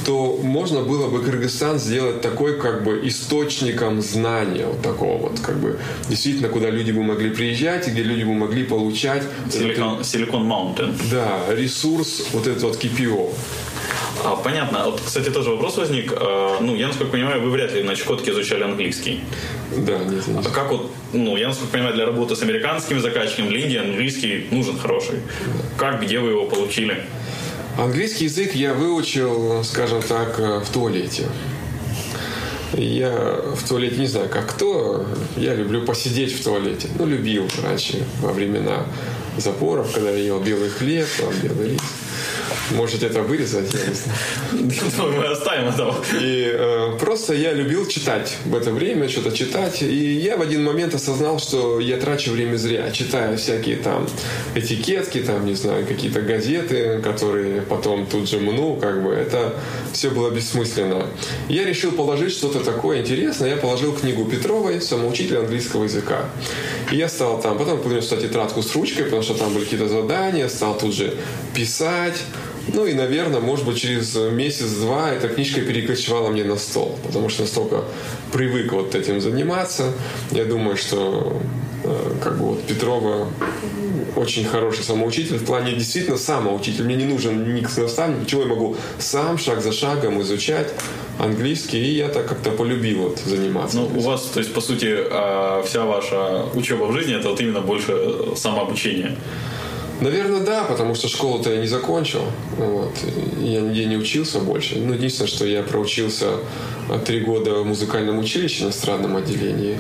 [0.05, 5.57] то можно было бы Кыргызстан сделать такой как бы источником знания, вот такого вот как
[5.59, 10.93] бы действительно, куда люди бы могли приезжать и где люди бы могли получать Силикон Маунтин.
[11.11, 13.33] Да, ресурс вот этот вот KPO.
[14.23, 14.85] А, понятно.
[14.85, 16.13] Вот, кстати, тоже вопрос возник.
[16.15, 19.21] А, ну, я, насколько понимаю, вы вряд ли на Чукотке изучали английский.
[19.75, 20.45] Да, нет, нет.
[20.45, 24.47] А как вот, ну, я, насколько понимаю, для работы с американскими заказчиками для Индии английский
[24.51, 25.19] нужен хороший.
[25.77, 27.03] Как, где вы его получили?
[27.77, 31.27] Английский язык я выучил, скажем так, в туалете.
[32.73, 33.11] Я
[33.55, 35.05] в туалете не знаю, как кто.
[35.37, 36.87] Я люблю посидеть в туалете.
[36.97, 38.85] Ну, любил раньше, во времена
[39.37, 41.81] запоров, когда я ел белый хлеб, там, белый рис.
[42.71, 45.17] Можете это вырезать, я не знаю.
[45.17, 45.95] Мы оставим это.
[46.21, 49.81] И э, просто я любил читать в это время, что-то читать.
[49.81, 54.07] И я в один момент осознал, что я трачу время зря, читая всякие там
[54.55, 59.11] этикетки, там, не знаю, какие-то газеты, которые потом тут же мну, как бы.
[59.11, 59.53] Это
[59.91, 61.07] все было бессмысленно.
[61.49, 63.49] Я решил положить что-то такое интересное.
[63.49, 66.29] Я положил книгу Петровой «Самоучитель английского языка».
[66.91, 70.47] И я стал там, потом принес тетрадку с ручкой, потому что там были какие-то задания,
[70.47, 71.13] стал тут же
[71.55, 72.12] писать.
[72.73, 77.41] Ну и, наверное, может быть, через месяц-два эта книжка перекочевала мне на стол, потому что
[77.41, 77.83] настолько
[78.31, 79.91] привык вот этим заниматься.
[80.31, 81.41] Я думаю, что
[81.83, 83.27] э, как бы вот Петрова
[84.15, 86.83] очень хороший самоучитель, в плане действительно самоучитель.
[86.85, 90.73] Мне не нужен никакой наставник, ничего я могу сам, шаг за шагом изучать
[91.19, 93.77] английский, и я так как-то полюбил вот заниматься.
[93.77, 97.41] Ну, у вас, то есть, по сути, а, вся ваша учеба в жизни это вот
[97.41, 99.17] именно больше самообучение.
[100.03, 102.23] Наверное, да, потому что школу-то я не закончил.
[102.57, 102.91] Вот.
[103.39, 104.75] Я нигде не учился больше.
[104.75, 106.39] Ну, единственное, что я проучился
[107.05, 109.77] три года в музыкальном училище на эстрадном отделении.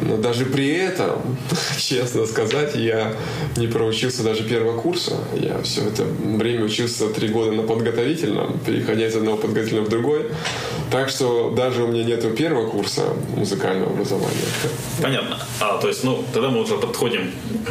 [0.00, 1.36] Но даже при этом,
[1.78, 3.14] честно сказать, я
[3.56, 5.16] не проучился даже первого курса.
[5.34, 10.26] Я все это время учился три года на подготовительном, переходя из одного подготовительного в другой.
[10.90, 13.02] Так что даже у меня нету первого курса
[13.36, 14.30] музыкального образования.
[15.02, 15.38] Понятно.
[15.60, 17.30] А, то есть, ну, тогда мы уже подходим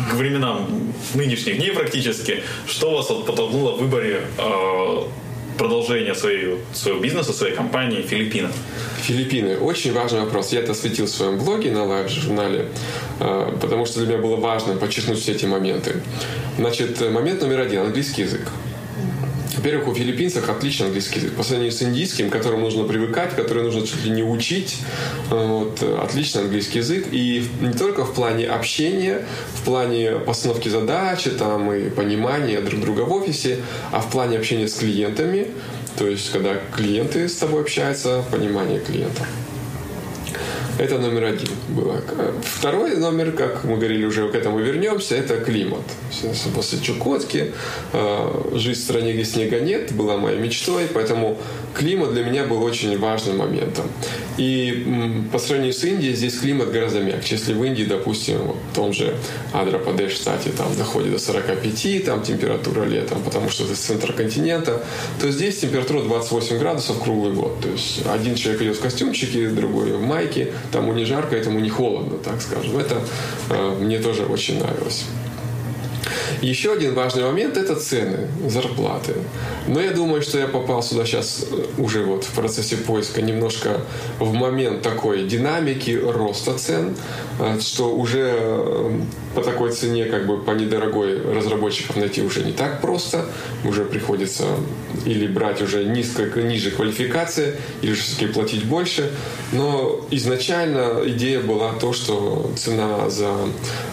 [0.09, 2.43] к временам нынешних дней практически.
[2.67, 5.03] Что вас подтолкнуло в выборе э,
[5.57, 8.51] продолжения своего, своего бизнеса, своей компании Филиппинов?
[9.01, 9.57] Филиппины.
[9.57, 10.53] Очень важный вопрос.
[10.53, 12.69] Я это осветил в своем блоге на лайв-журнале,
[13.19, 16.01] э, потому что для меня было важно подчеркнуть все эти моменты.
[16.57, 18.49] Значит, момент номер один– английский язык.
[19.55, 21.33] Во-первых, у филиппинцев отличный английский язык.
[21.33, 24.77] По сравнению с индийским, к которому нужно привыкать, который нужно чуть ли не учить.
[25.31, 27.07] Э, вот, отличный английский язык.
[27.11, 33.01] И не только в плане общения, в плане постановки задачи там, и понимания друг друга
[33.01, 33.59] в офисе,
[33.91, 35.47] а в плане общения с клиентами.
[35.97, 39.25] То есть, когда клиенты с тобой общаются, понимание клиента.
[40.79, 41.49] Это номер один.
[41.69, 42.01] Было.
[42.43, 45.81] Второй номер, как мы говорили, уже к этому вернемся, это климат.
[46.55, 47.53] После Чукотки
[47.93, 51.37] э, жизнь в стране, где снега нет, была моей мечтой, поэтому
[51.73, 53.85] климат для меня был очень важным моментом.
[54.37, 54.85] И
[55.31, 57.35] по сравнению с Индией, здесь климат гораздо мягче.
[57.35, 58.37] Если в Индии, допустим,
[58.71, 59.15] в том же
[59.53, 64.83] Адра-Падеш штате там доходит до 45, там температура летом, потому что это центр континента,
[65.19, 67.59] то здесь температура 28 градусов круглый год.
[67.61, 71.69] То есть один человек идет в костюмчике, другой в майке, тому не жарко, этому не
[71.69, 72.77] холодно, так скажем.
[72.77, 73.01] Это
[73.49, 75.05] э, мне тоже очень нравилось.
[76.43, 79.13] Еще один важный момент– это цены, зарплаты.
[79.65, 83.79] Но я думаю, что я попал сюда сейчас э, уже вот в процессе поиска немножко
[84.19, 86.97] в момент такой динамики роста цен,
[87.39, 88.99] э, что уже э,
[89.35, 93.25] по такой цене, как бы по недорогой разработчиков найти уже не так просто.
[93.63, 94.43] Уже приходится
[95.05, 99.13] или брать уже низко, ниже квалификации, или все-таки платить больше.
[99.53, 103.33] Но изначально идея была то, что цена за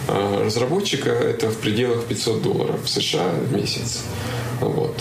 [0.07, 4.03] разработчика это в пределах 500 долларов США в месяц.
[4.59, 4.95] Вот.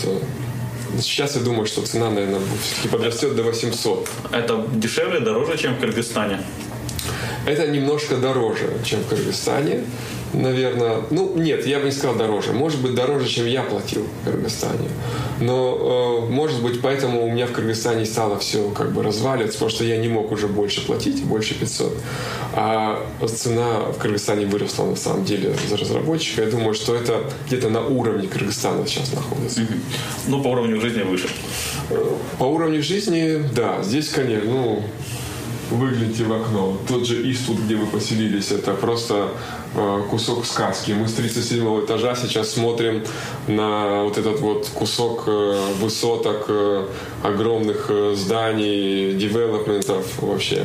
[1.00, 4.08] Сейчас я думаю, что цена, наверное, все-таки подрастет до 800.
[4.32, 6.40] Это дешевле, дороже, чем в Кыргызстане?
[7.46, 9.84] Это немножко дороже, чем в Кыргызстане
[10.32, 12.52] наверное, ну нет, я бы не сказал дороже.
[12.52, 14.88] Может быть, дороже, чем я платил в Кыргызстане.
[15.40, 19.70] Но, э, может быть, поэтому у меня в Кыргызстане стало все как бы разваливаться, потому
[19.70, 21.96] что я не мог уже больше платить, больше 500.
[22.54, 26.42] А цена в Кыргызстане выросла на самом деле за разработчика.
[26.42, 29.62] Я думаю, что это где-то на уровне Кыргызстана сейчас находится.
[30.26, 31.28] Ну, по уровню жизни выше.
[32.38, 33.82] По уровню жизни, да.
[33.82, 34.82] Здесь, конечно, ну,
[35.70, 36.76] выглядите в окно.
[36.88, 39.28] Тот же Иствуд, где вы поселились, это просто
[39.74, 40.92] э, кусок сказки.
[40.92, 43.04] Мы с 37 этажа сейчас смотрим
[43.46, 46.86] на вот этот вот кусок э, высоток, э,
[47.22, 50.64] огромных зданий, девелопментов вообще.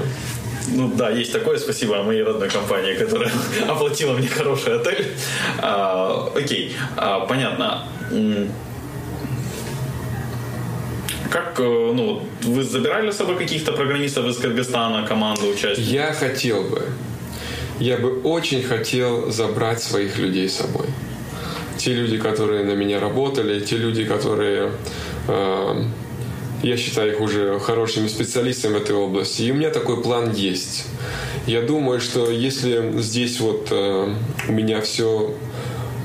[0.67, 1.57] Ну да, есть такое.
[1.57, 3.31] Спасибо моей родной компании, которая
[3.67, 5.07] оплатила мне хороший отель.
[5.59, 7.87] А, окей, а, понятно.
[11.29, 15.91] Как, э, ну, вы забирали с собой каких-то программистов из Кыргызстана, команду, участников?
[15.91, 16.83] Я хотел бы.
[17.79, 20.85] Я бы очень хотел забрать своих людей с собой.
[21.77, 24.71] Те люди, которые на меня работали, те люди, которые
[25.27, 25.83] э,
[26.63, 29.43] я считаю их уже хорошими специалистами в этой области.
[29.43, 30.85] И у меня такой план есть.
[31.45, 34.13] Я думаю, что если здесь вот э,
[34.47, 35.35] у меня все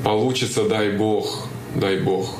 [0.04, 2.36] получится, дай бог, дай бог,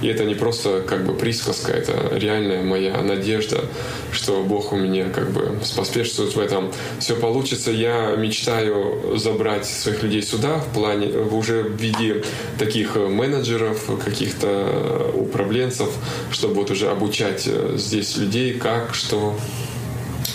[0.00, 3.64] и это не просто как бы присказка, это реальная моя надежда,
[4.12, 6.72] что Бог у меня как бы споспешствует в этом.
[6.98, 7.70] Все получится.
[7.70, 12.22] Я мечтаю забрать своих людей сюда в плане, уже в виде
[12.58, 15.90] таких менеджеров, каких-то управленцев,
[16.30, 19.36] чтобы вот уже обучать здесь людей, как, что.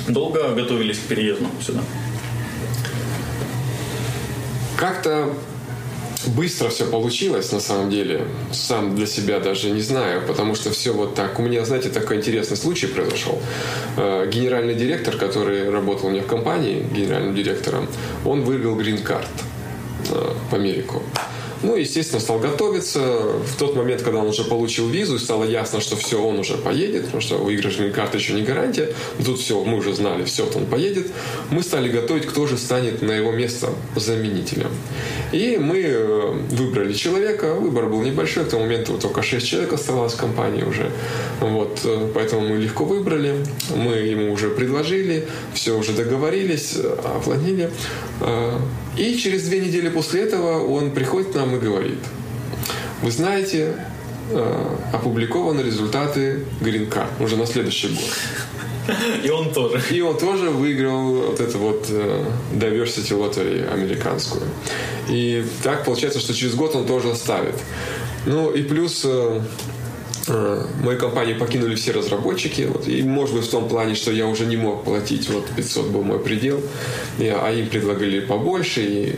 [0.08, 1.82] Долго готовились к переезду сюда?
[4.78, 5.34] Как-то
[6.30, 8.26] быстро все получилось, на самом деле.
[8.52, 11.40] Сам для себя даже не знаю, потому что все вот так.
[11.40, 13.40] У меня, знаете, такой интересный случай произошел.
[13.98, 17.88] Э, генеральный директор, который работал у меня в компании, генеральным директором,
[18.26, 19.28] он выиграл грин-карт
[20.10, 21.04] э, в Америку.
[21.64, 22.99] Ну, естественно, стал готовиться.
[22.99, 27.05] В тот момент, когда он уже получил визу, стало ясно, что все, он уже поедет,
[27.05, 28.93] потому что выигрышная карта еще не гарантия.
[29.18, 31.08] Но тут все, мы уже знали, все, он поедет.
[31.49, 34.70] Мы стали готовить, кто же станет на его место заменителем.
[35.32, 37.53] И мы э, выбрали человека.
[37.55, 38.45] Выбор был небольшой.
[38.45, 40.91] К тому моменту только 6 человек оставалось в компании уже.
[41.39, 43.45] Вот, э, поэтому мы легко выбрали.
[43.76, 47.70] Мы ему уже предложили, все уже договорились, оплатили.
[48.98, 52.00] И через две недели после этого он приходит к нам и говорит,
[53.02, 53.76] вы знаете,
[54.32, 58.98] э, опубликованы результаты Card уже на следующий год.
[59.24, 59.82] И он тоже.
[59.91, 62.24] И он тоже выиграл вот эту вот э,
[62.54, 64.43] Diversity Lottery американскую.
[65.10, 67.56] И так получается, что через год он тоже оставит.
[68.26, 69.41] Ну и плюс Э,
[70.28, 72.64] мою компанию покинули все разработчики.
[72.64, 75.88] Вот, и может быть в том плане, что я уже не мог платить, вот 500
[75.88, 76.62] был мой предел,
[77.20, 79.16] и, а им предлагали побольше, и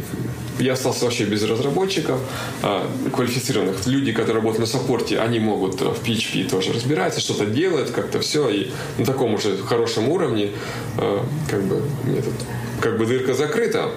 [0.59, 2.19] я остался вообще без разработчиков
[2.63, 3.87] а, квалифицированных.
[3.87, 8.49] Люди, которые работают на саппорте, они могут в PHP тоже разбираться, что-то делают, как-то все,
[8.49, 10.51] и на таком уже хорошем уровне
[10.97, 12.33] а, как бы мне тут
[12.81, 13.91] как бы дырка закрыта,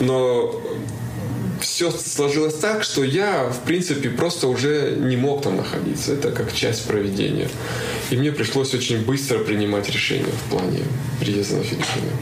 [0.00, 0.60] но
[1.62, 6.12] все сложилось так, что я, в принципе, просто уже не мог там находиться.
[6.12, 7.48] Это как часть проведения.
[8.10, 10.80] И мне пришлось очень быстро принимать решения в плане
[11.20, 12.12] приезда на Филиппины.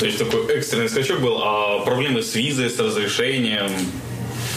[0.00, 3.70] То есть такой экстренный скачок был, а проблемы с визой, с разрешением?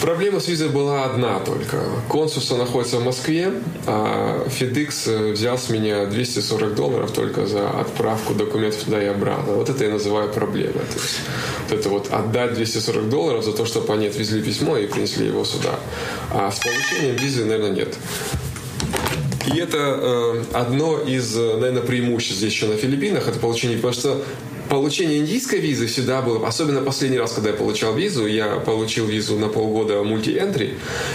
[0.00, 1.82] Проблема с визой была одна только.
[2.08, 3.52] Консульство находится в Москве,
[3.86, 9.54] а FedEx э, взял с меня 240 долларов только за отправку документов туда и обратно.
[9.54, 10.72] Вот это я называю проблемой.
[10.72, 11.20] То есть,
[11.68, 15.44] вот это вот отдать 240 долларов за то, чтобы они отвезли письмо и принесли его
[15.44, 15.80] сюда.
[16.30, 17.96] А с получением визы, наверное, нет.
[19.52, 23.94] И это э, одно из, э, наверное, преимуществ здесь еще на Филиппинах, это получение, потому
[23.94, 24.22] что
[24.68, 29.38] получение индийской визы всегда было, особенно последний раз, когда я получал визу, я получил визу
[29.38, 30.74] на полгода мульти-энтри,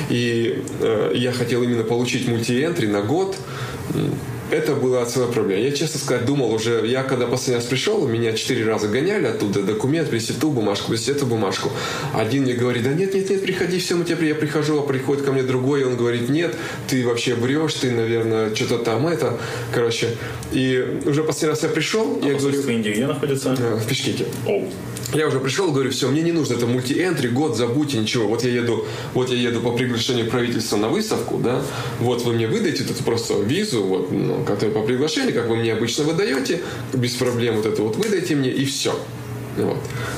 [0.10, 3.36] и э, я хотел именно получить мульти-энтри на год,
[4.54, 5.62] это была целая проблема.
[5.62, 9.64] Я, честно сказать, думал уже, я когда последний раз пришел, меня четыре раза гоняли оттуда,
[9.64, 11.72] документ, принеси ту бумажку, принеси эту бумажку.
[12.14, 15.26] Один мне говорит, да нет, нет, нет, приходи, все, мы тебе, я прихожу, а приходит
[15.26, 16.56] ко мне другой, и он говорит, нет,
[16.88, 19.40] ты вообще врешь, ты, наверное, что-то там это,
[19.74, 20.10] короче.
[20.52, 22.62] И уже последний раз я пришел, а я говорю...
[22.62, 23.56] в Индии где находится?
[23.60, 24.26] Э, в Пешкеке.
[24.46, 24.70] Оу.
[25.14, 28.28] Я уже пришел, говорю, все, мне не нужно это мульти-энтри, год, забудьте, ничего.
[28.28, 31.62] Вот я еду, вот я еду по приглашению правительства на выставку, да,
[32.00, 35.74] вот вы мне выдаете это просто визу, вот, ну, как по приглашению, как вы мне
[35.74, 36.62] обычно выдаете,
[36.94, 38.98] без проблем вот это вот выдайте мне, и все.
[39.58, 39.78] Вот.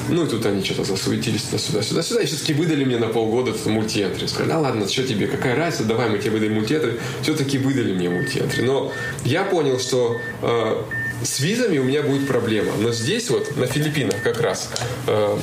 [0.09, 3.65] Ну и тут они что-то засуетились туда-сюда, сюда-сюда, и все-таки выдали мне на полгода этот
[3.65, 4.27] мульти-энтри.
[4.27, 6.99] Сказали, а ладно, что тебе, какая разница, давай мы тебе выдаем мульти-энтри.
[7.21, 8.63] Все-таки выдали мне мульти-энтри.
[8.63, 8.93] Но
[9.25, 10.83] я понял, что э,
[11.23, 12.71] с визами у меня будет проблема.
[12.79, 14.69] Но здесь вот, на Филиппинах как раз,
[15.07, 15.37] э,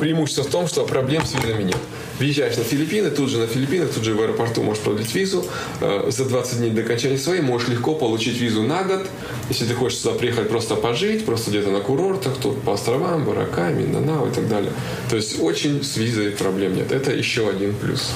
[0.00, 1.78] преимущество в том, что проблем с визами нет.
[2.18, 5.44] Въезжаешь на Филиппины, тут же на Филиппинах, тут же в аэропорту можешь продлить визу.
[5.80, 9.06] Э, за 20 дней до окончания своей можешь легко получить визу на год.
[9.50, 13.70] Если ты хочешь сюда приехать просто пожить, просто где-то на курортах, тут по островам, Барака,
[13.70, 14.72] Минданау и так далее.
[15.10, 16.90] То есть очень с визой проблем нет.
[16.90, 18.10] Это еще один плюс.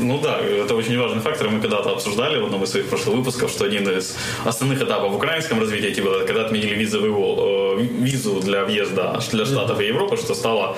[0.00, 1.48] Ну да, это очень важный фактор.
[1.48, 5.16] Мы когда-то обсуждали в одном из своих прошлых выпусков, что один из основных этапов в
[5.16, 10.34] украинском развитии типа, когда отменили визовый, э, визу для въезда для Штатов и Европы, что
[10.34, 10.76] стало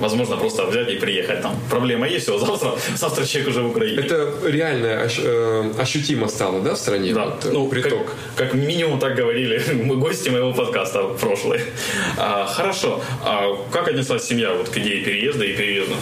[0.00, 1.54] возможно, просто взять и приехать там.
[1.70, 4.02] Проблема есть, все, завтра, завтра человек уже в Украине.
[4.02, 7.12] Это реально э, ощутимо стало, да, в стране?
[7.12, 8.06] Да, вот, э, ну, приток.
[8.36, 11.60] Как, как минимум так говорили мы гости моего подкаста прошлый.
[12.16, 13.00] А, хорошо.
[13.24, 15.94] А как отнеслась семья вот к идее переезда и переезда?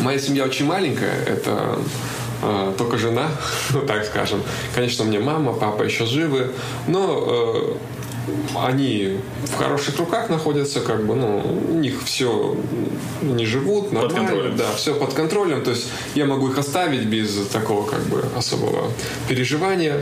[0.00, 1.24] Моя семья очень маленькая.
[1.26, 1.78] Это
[2.42, 3.30] э, только жена,
[3.70, 4.42] ну так скажем.
[4.74, 6.50] Конечно, у меня мама, папа еще живы,
[6.86, 8.01] но э,
[8.56, 12.56] они в хороших руках находятся, как бы, ну, у них все
[13.22, 14.56] не живут, нормально, под контролем.
[14.56, 18.90] да, все под контролем, то есть я могу их оставить без такого, как бы, особого
[19.28, 20.00] переживания.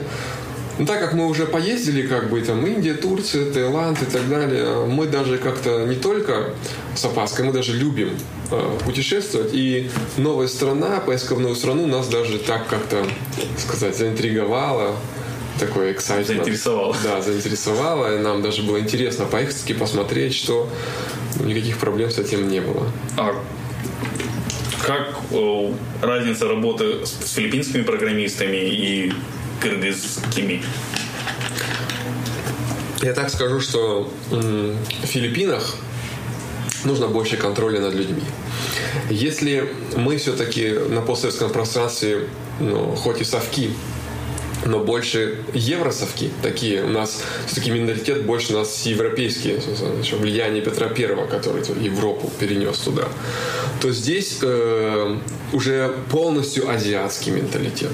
[0.79, 4.87] Но так как мы уже поездили, как бы, там, Индия, Турция, Таиланд и так далее,
[4.87, 6.55] мы даже как-то не только
[6.95, 8.17] с опаской, мы даже любим
[8.51, 9.51] э, путешествовать.
[9.53, 13.05] И новая страна, новую страну нас даже так как-то,
[13.59, 14.97] сказать, заинтриговала
[15.61, 16.25] такой excitement.
[16.25, 16.97] Заинтересовало.
[17.05, 18.17] Да, заинтересовало.
[18.17, 20.69] И нам даже было интересно поехать посмотреть, что
[21.39, 22.91] никаких проблем с этим не было.
[23.17, 23.35] А
[24.85, 29.13] как о, разница работы с филиппинскими программистами и
[29.61, 30.63] кыргызскими?
[33.03, 35.77] Я так скажу, что в Филиппинах
[36.85, 38.23] нужно больше контроля над людьми.
[39.11, 43.71] Если мы все-таки на постсоветском пространстве, ну, хоть и совки,
[44.65, 46.85] но больше евросовки такие.
[46.85, 49.51] У нас все-таки менталитет больше у нас европейский,
[50.01, 53.09] еще влияние Петра Первого, который Европу перенес туда.
[53.81, 55.17] То здесь э,
[55.53, 57.93] уже полностью азиатский менталитет.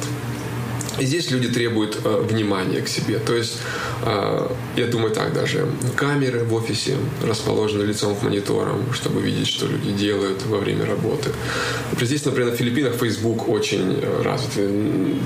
[0.99, 3.19] И здесь люди требуют э, внимания к себе.
[3.19, 3.59] То есть,
[4.05, 9.67] э, я думаю так даже, камеры в офисе расположены лицом к мониторам, чтобы видеть, что
[9.67, 11.31] люди делают во время работы.
[12.01, 14.53] Здесь, например, на Филиппинах Facebook очень э, развит.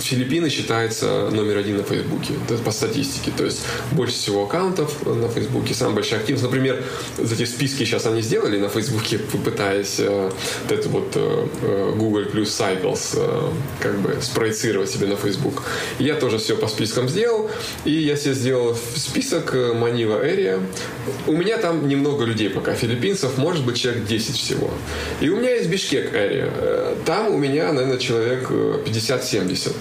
[0.00, 3.32] Филиппины считается номер один на Фейсбуке по статистике.
[3.36, 3.62] То есть,
[3.92, 6.44] больше всего аккаунтов на Фейсбуке, самая большая активность.
[6.44, 6.82] Например,
[7.18, 10.30] эти списки сейчас они сделали на Фейсбуке, пытаясь э,
[10.68, 13.50] это вот э, э Google плюс Cycles э,
[13.80, 15.59] как бы спроецировать себе на Facebook.
[15.98, 17.50] Я тоже все по спискам сделал.
[17.84, 20.62] И я себе сделал список Манила э, Area.
[21.26, 24.70] У меня там немного людей пока, филиппинцев, может быть, человек 10 всего.
[25.20, 26.50] И у меня есть Бишкек Area.
[26.56, 29.68] Э, там у меня, наверное, человек 50-70.
[29.68, 29.72] Э,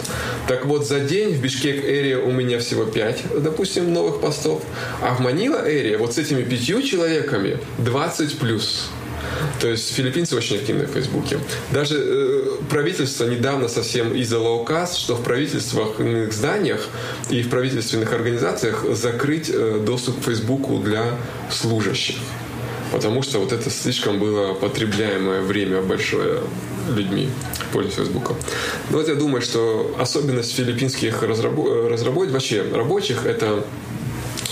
[0.48, 4.64] так вот, за день в Бишкек Area у меня всего 5, допустим, новых постов.
[5.02, 8.90] А в Манила Area вот с этими пятью человеками 20 плюс.
[9.60, 11.40] То есть филиппинцы очень активны в Фейсбуке.
[11.72, 16.88] Даже э, правительство недавно совсем издало указ, что в правительственных зданиях
[17.30, 21.16] и в правительственных организациях закрыть э, доступ к Фейсбуку для
[21.52, 22.16] служащих.
[22.92, 26.42] Потому что вот это слишком было потребляемое время большое
[26.90, 27.30] людьми
[27.70, 28.34] в пользу Фейсбука.
[28.90, 31.92] Но вот я думаю, что особенность филиппинских разработ...
[31.92, 33.64] разработчиков, вообще рабочих, это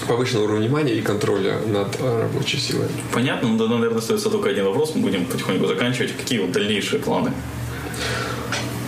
[0.08, 2.88] повышенного уровня внимания и контроля над рабочей силой.
[3.14, 6.16] Понятно, но, наверное, остается только один вопрос, мы будем потихоньку заканчивать.
[6.18, 7.32] Какие вот дальнейшие планы?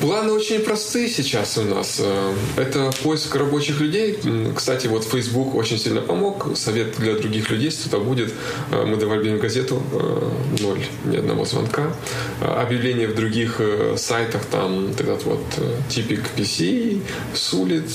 [0.01, 1.99] Планы очень простые сейчас у нас.
[2.01, 4.17] Э, это поиск рабочих людей.
[4.55, 6.55] Кстати, вот Facebook очень сильно помог.
[6.55, 8.33] Совет для других людей, если кто-то будет.
[8.71, 11.91] Э, мы давали им газету э, ноль, ни одного звонка.
[12.39, 13.59] Объявления в других
[13.97, 15.43] сайтах, там этот вот
[15.89, 17.01] Типик PC,
[17.33, 17.91] Sulit,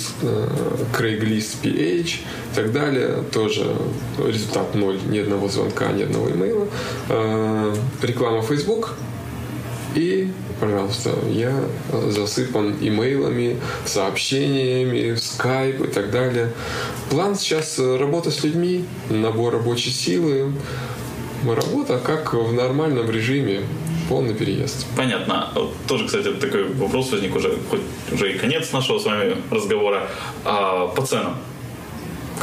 [0.92, 2.16] Craigslist PH
[2.52, 3.24] и так далее.
[3.32, 3.74] Тоже
[4.18, 6.68] результат ноль, ни одного звонка, ни одного имейла.
[8.02, 8.94] Реклама Facebook
[9.94, 10.30] и
[10.64, 11.52] пожалуйста, я
[12.08, 16.52] засыпан имейлами, сообщениями, скайп и так далее.
[17.10, 20.52] План сейчас э, работа с людьми, набор рабочей силы,
[21.46, 23.60] работа как в нормальном режиме,
[24.08, 24.86] полный переезд.
[24.96, 25.50] Понятно.
[25.86, 30.08] Тоже, кстати, такой вопрос возник уже, хоть уже и конец нашего с вами разговора.
[30.44, 31.36] А, по ценам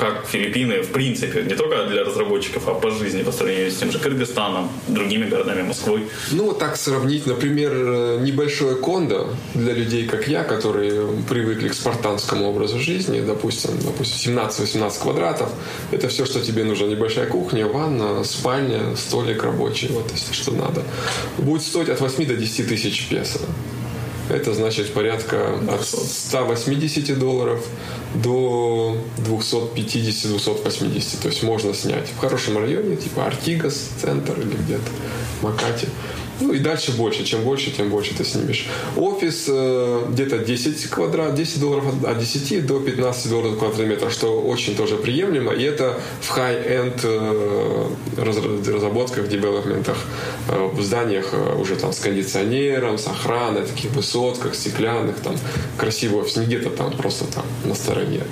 [0.02, 3.92] как Филиппины, в принципе, не только для разработчиков, а по жизни, по сравнению с тем
[3.92, 6.08] же Кыргызстаном, другими городами, Москвой?
[6.32, 7.72] Ну, вот так сравнить, например,
[8.20, 15.02] небольшое кондо для людей, как я, которые привыкли к спартанскому образу жизни, допустим, допустим 17-18
[15.02, 15.50] квадратов,
[15.92, 16.88] это все, что тебе нужно.
[16.88, 20.82] Небольшая кухня, ванна, спальня, столик рабочий, вот, если что надо.
[21.38, 23.40] Будет стоить от 8 до 10 тысяч песо.
[24.32, 27.66] Это значит порядка от 180 долларов
[28.16, 31.22] до 250-280.
[31.22, 34.90] То есть можно снять в хорошем районе, типа Артигас центр или где-то
[35.42, 35.88] Макати.
[36.42, 37.24] Ну и дальше больше.
[37.24, 38.68] Чем больше, тем больше ты снимешь.
[38.98, 44.42] Офис э, где-то 10 квадрат, 10 долларов от 10 до 15 долларов квадратный метр, что
[44.42, 45.54] очень тоже приемлемо.
[45.54, 47.88] И это в high-end э,
[48.18, 49.98] разработках, девелопментах,
[50.50, 55.36] э, в зданиях э, уже там с кондиционером, с охраной, таких высотках, стеклянных, там
[55.78, 58.24] красиво не где-то там просто там на стороне.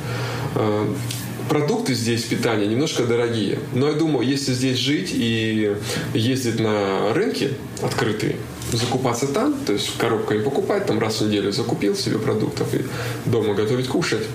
[1.49, 3.57] Продукты здесь питания немножко дорогие.
[3.73, 5.75] Но я думаю, если здесь жить и
[6.13, 8.35] ездить на рынки открытые,
[8.71, 12.85] закупаться там, то есть коробками покупать, там раз в неделю закупил себе продуктов и
[13.25, 14.27] дома готовить кушать,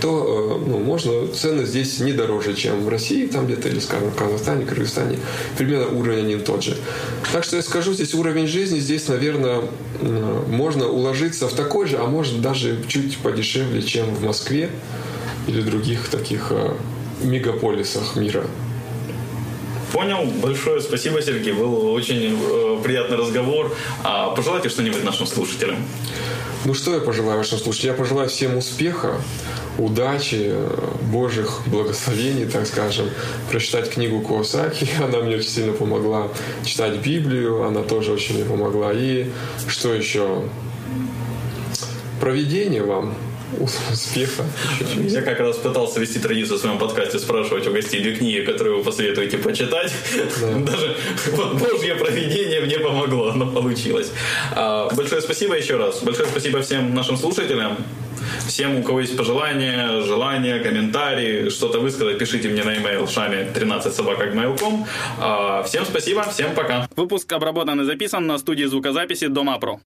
[0.00, 4.12] то э, ну, можно цены здесь не дороже, чем в России, там где-то, или, скажем,
[4.12, 5.18] в Казахстане, Кыргызстане.
[5.58, 6.76] Примерно уровень один тот же.
[7.32, 9.62] Так что я скажу, здесь уровень жизни, здесь, наверное,
[10.48, 14.70] можно уложиться в такой же, а может даже чуть подешевле, чем в Москве
[15.46, 16.74] или других таких э,
[17.22, 18.44] мегаполисах мира.
[19.92, 20.24] Понял.
[20.40, 21.52] Большое спасибо, Сергей.
[21.52, 23.74] Был очень э, приятный разговор.
[24.04, 25.76] А пожелайте что-нибудь нашим слушателям.
[26.64, 27.96] Ну что я пожелаю вашим слушателям?
[27.96, 29.20] Я пожелаю всем успеха,
[29.78, 30.54] удачи,
[31.10, 33.08] божьих благословений, так скажем.
[33.50, 36.28] Прочитать книгу Куосаки, она мне очень сильно помогла.
[36.64, 38.92] Читать Библию, она тоже очень мне помогла.
[38.92, 39.30] И
[39.66, 40.44] что еще?
[42.20, 43.14] Проведение вам
[43.58, 44.44] успеха.
[44.96, 48.76] Я как раз пытался вести традицию в своем подкасте, спрашивать у гостей две книги, которые
[48.76, 49.92] вы посоветуете почитать.
[50.40, 50.58] Да.
[50.72, 50.96] Даже
[51.32, 54.12] вот Божье проведение мне помогло, оно получилось.
[54.52, 56.02] А, большое спасибо еще раз.
[56.02, 57.76] Большое спасибо всем нашим слушателям.
[58.46, 63.94] Всем, у кого есть пожелания, желания, комментарии, что-то высказать, пишите мне на e-mail шами 13
[63.94, 64.86] собака.mail.com.
[65.18, 66.88] А, всем спасибо, всем пока.
[66.96, 69.78] Выпуск обработан и записан на студии звукозаписи Дома Про.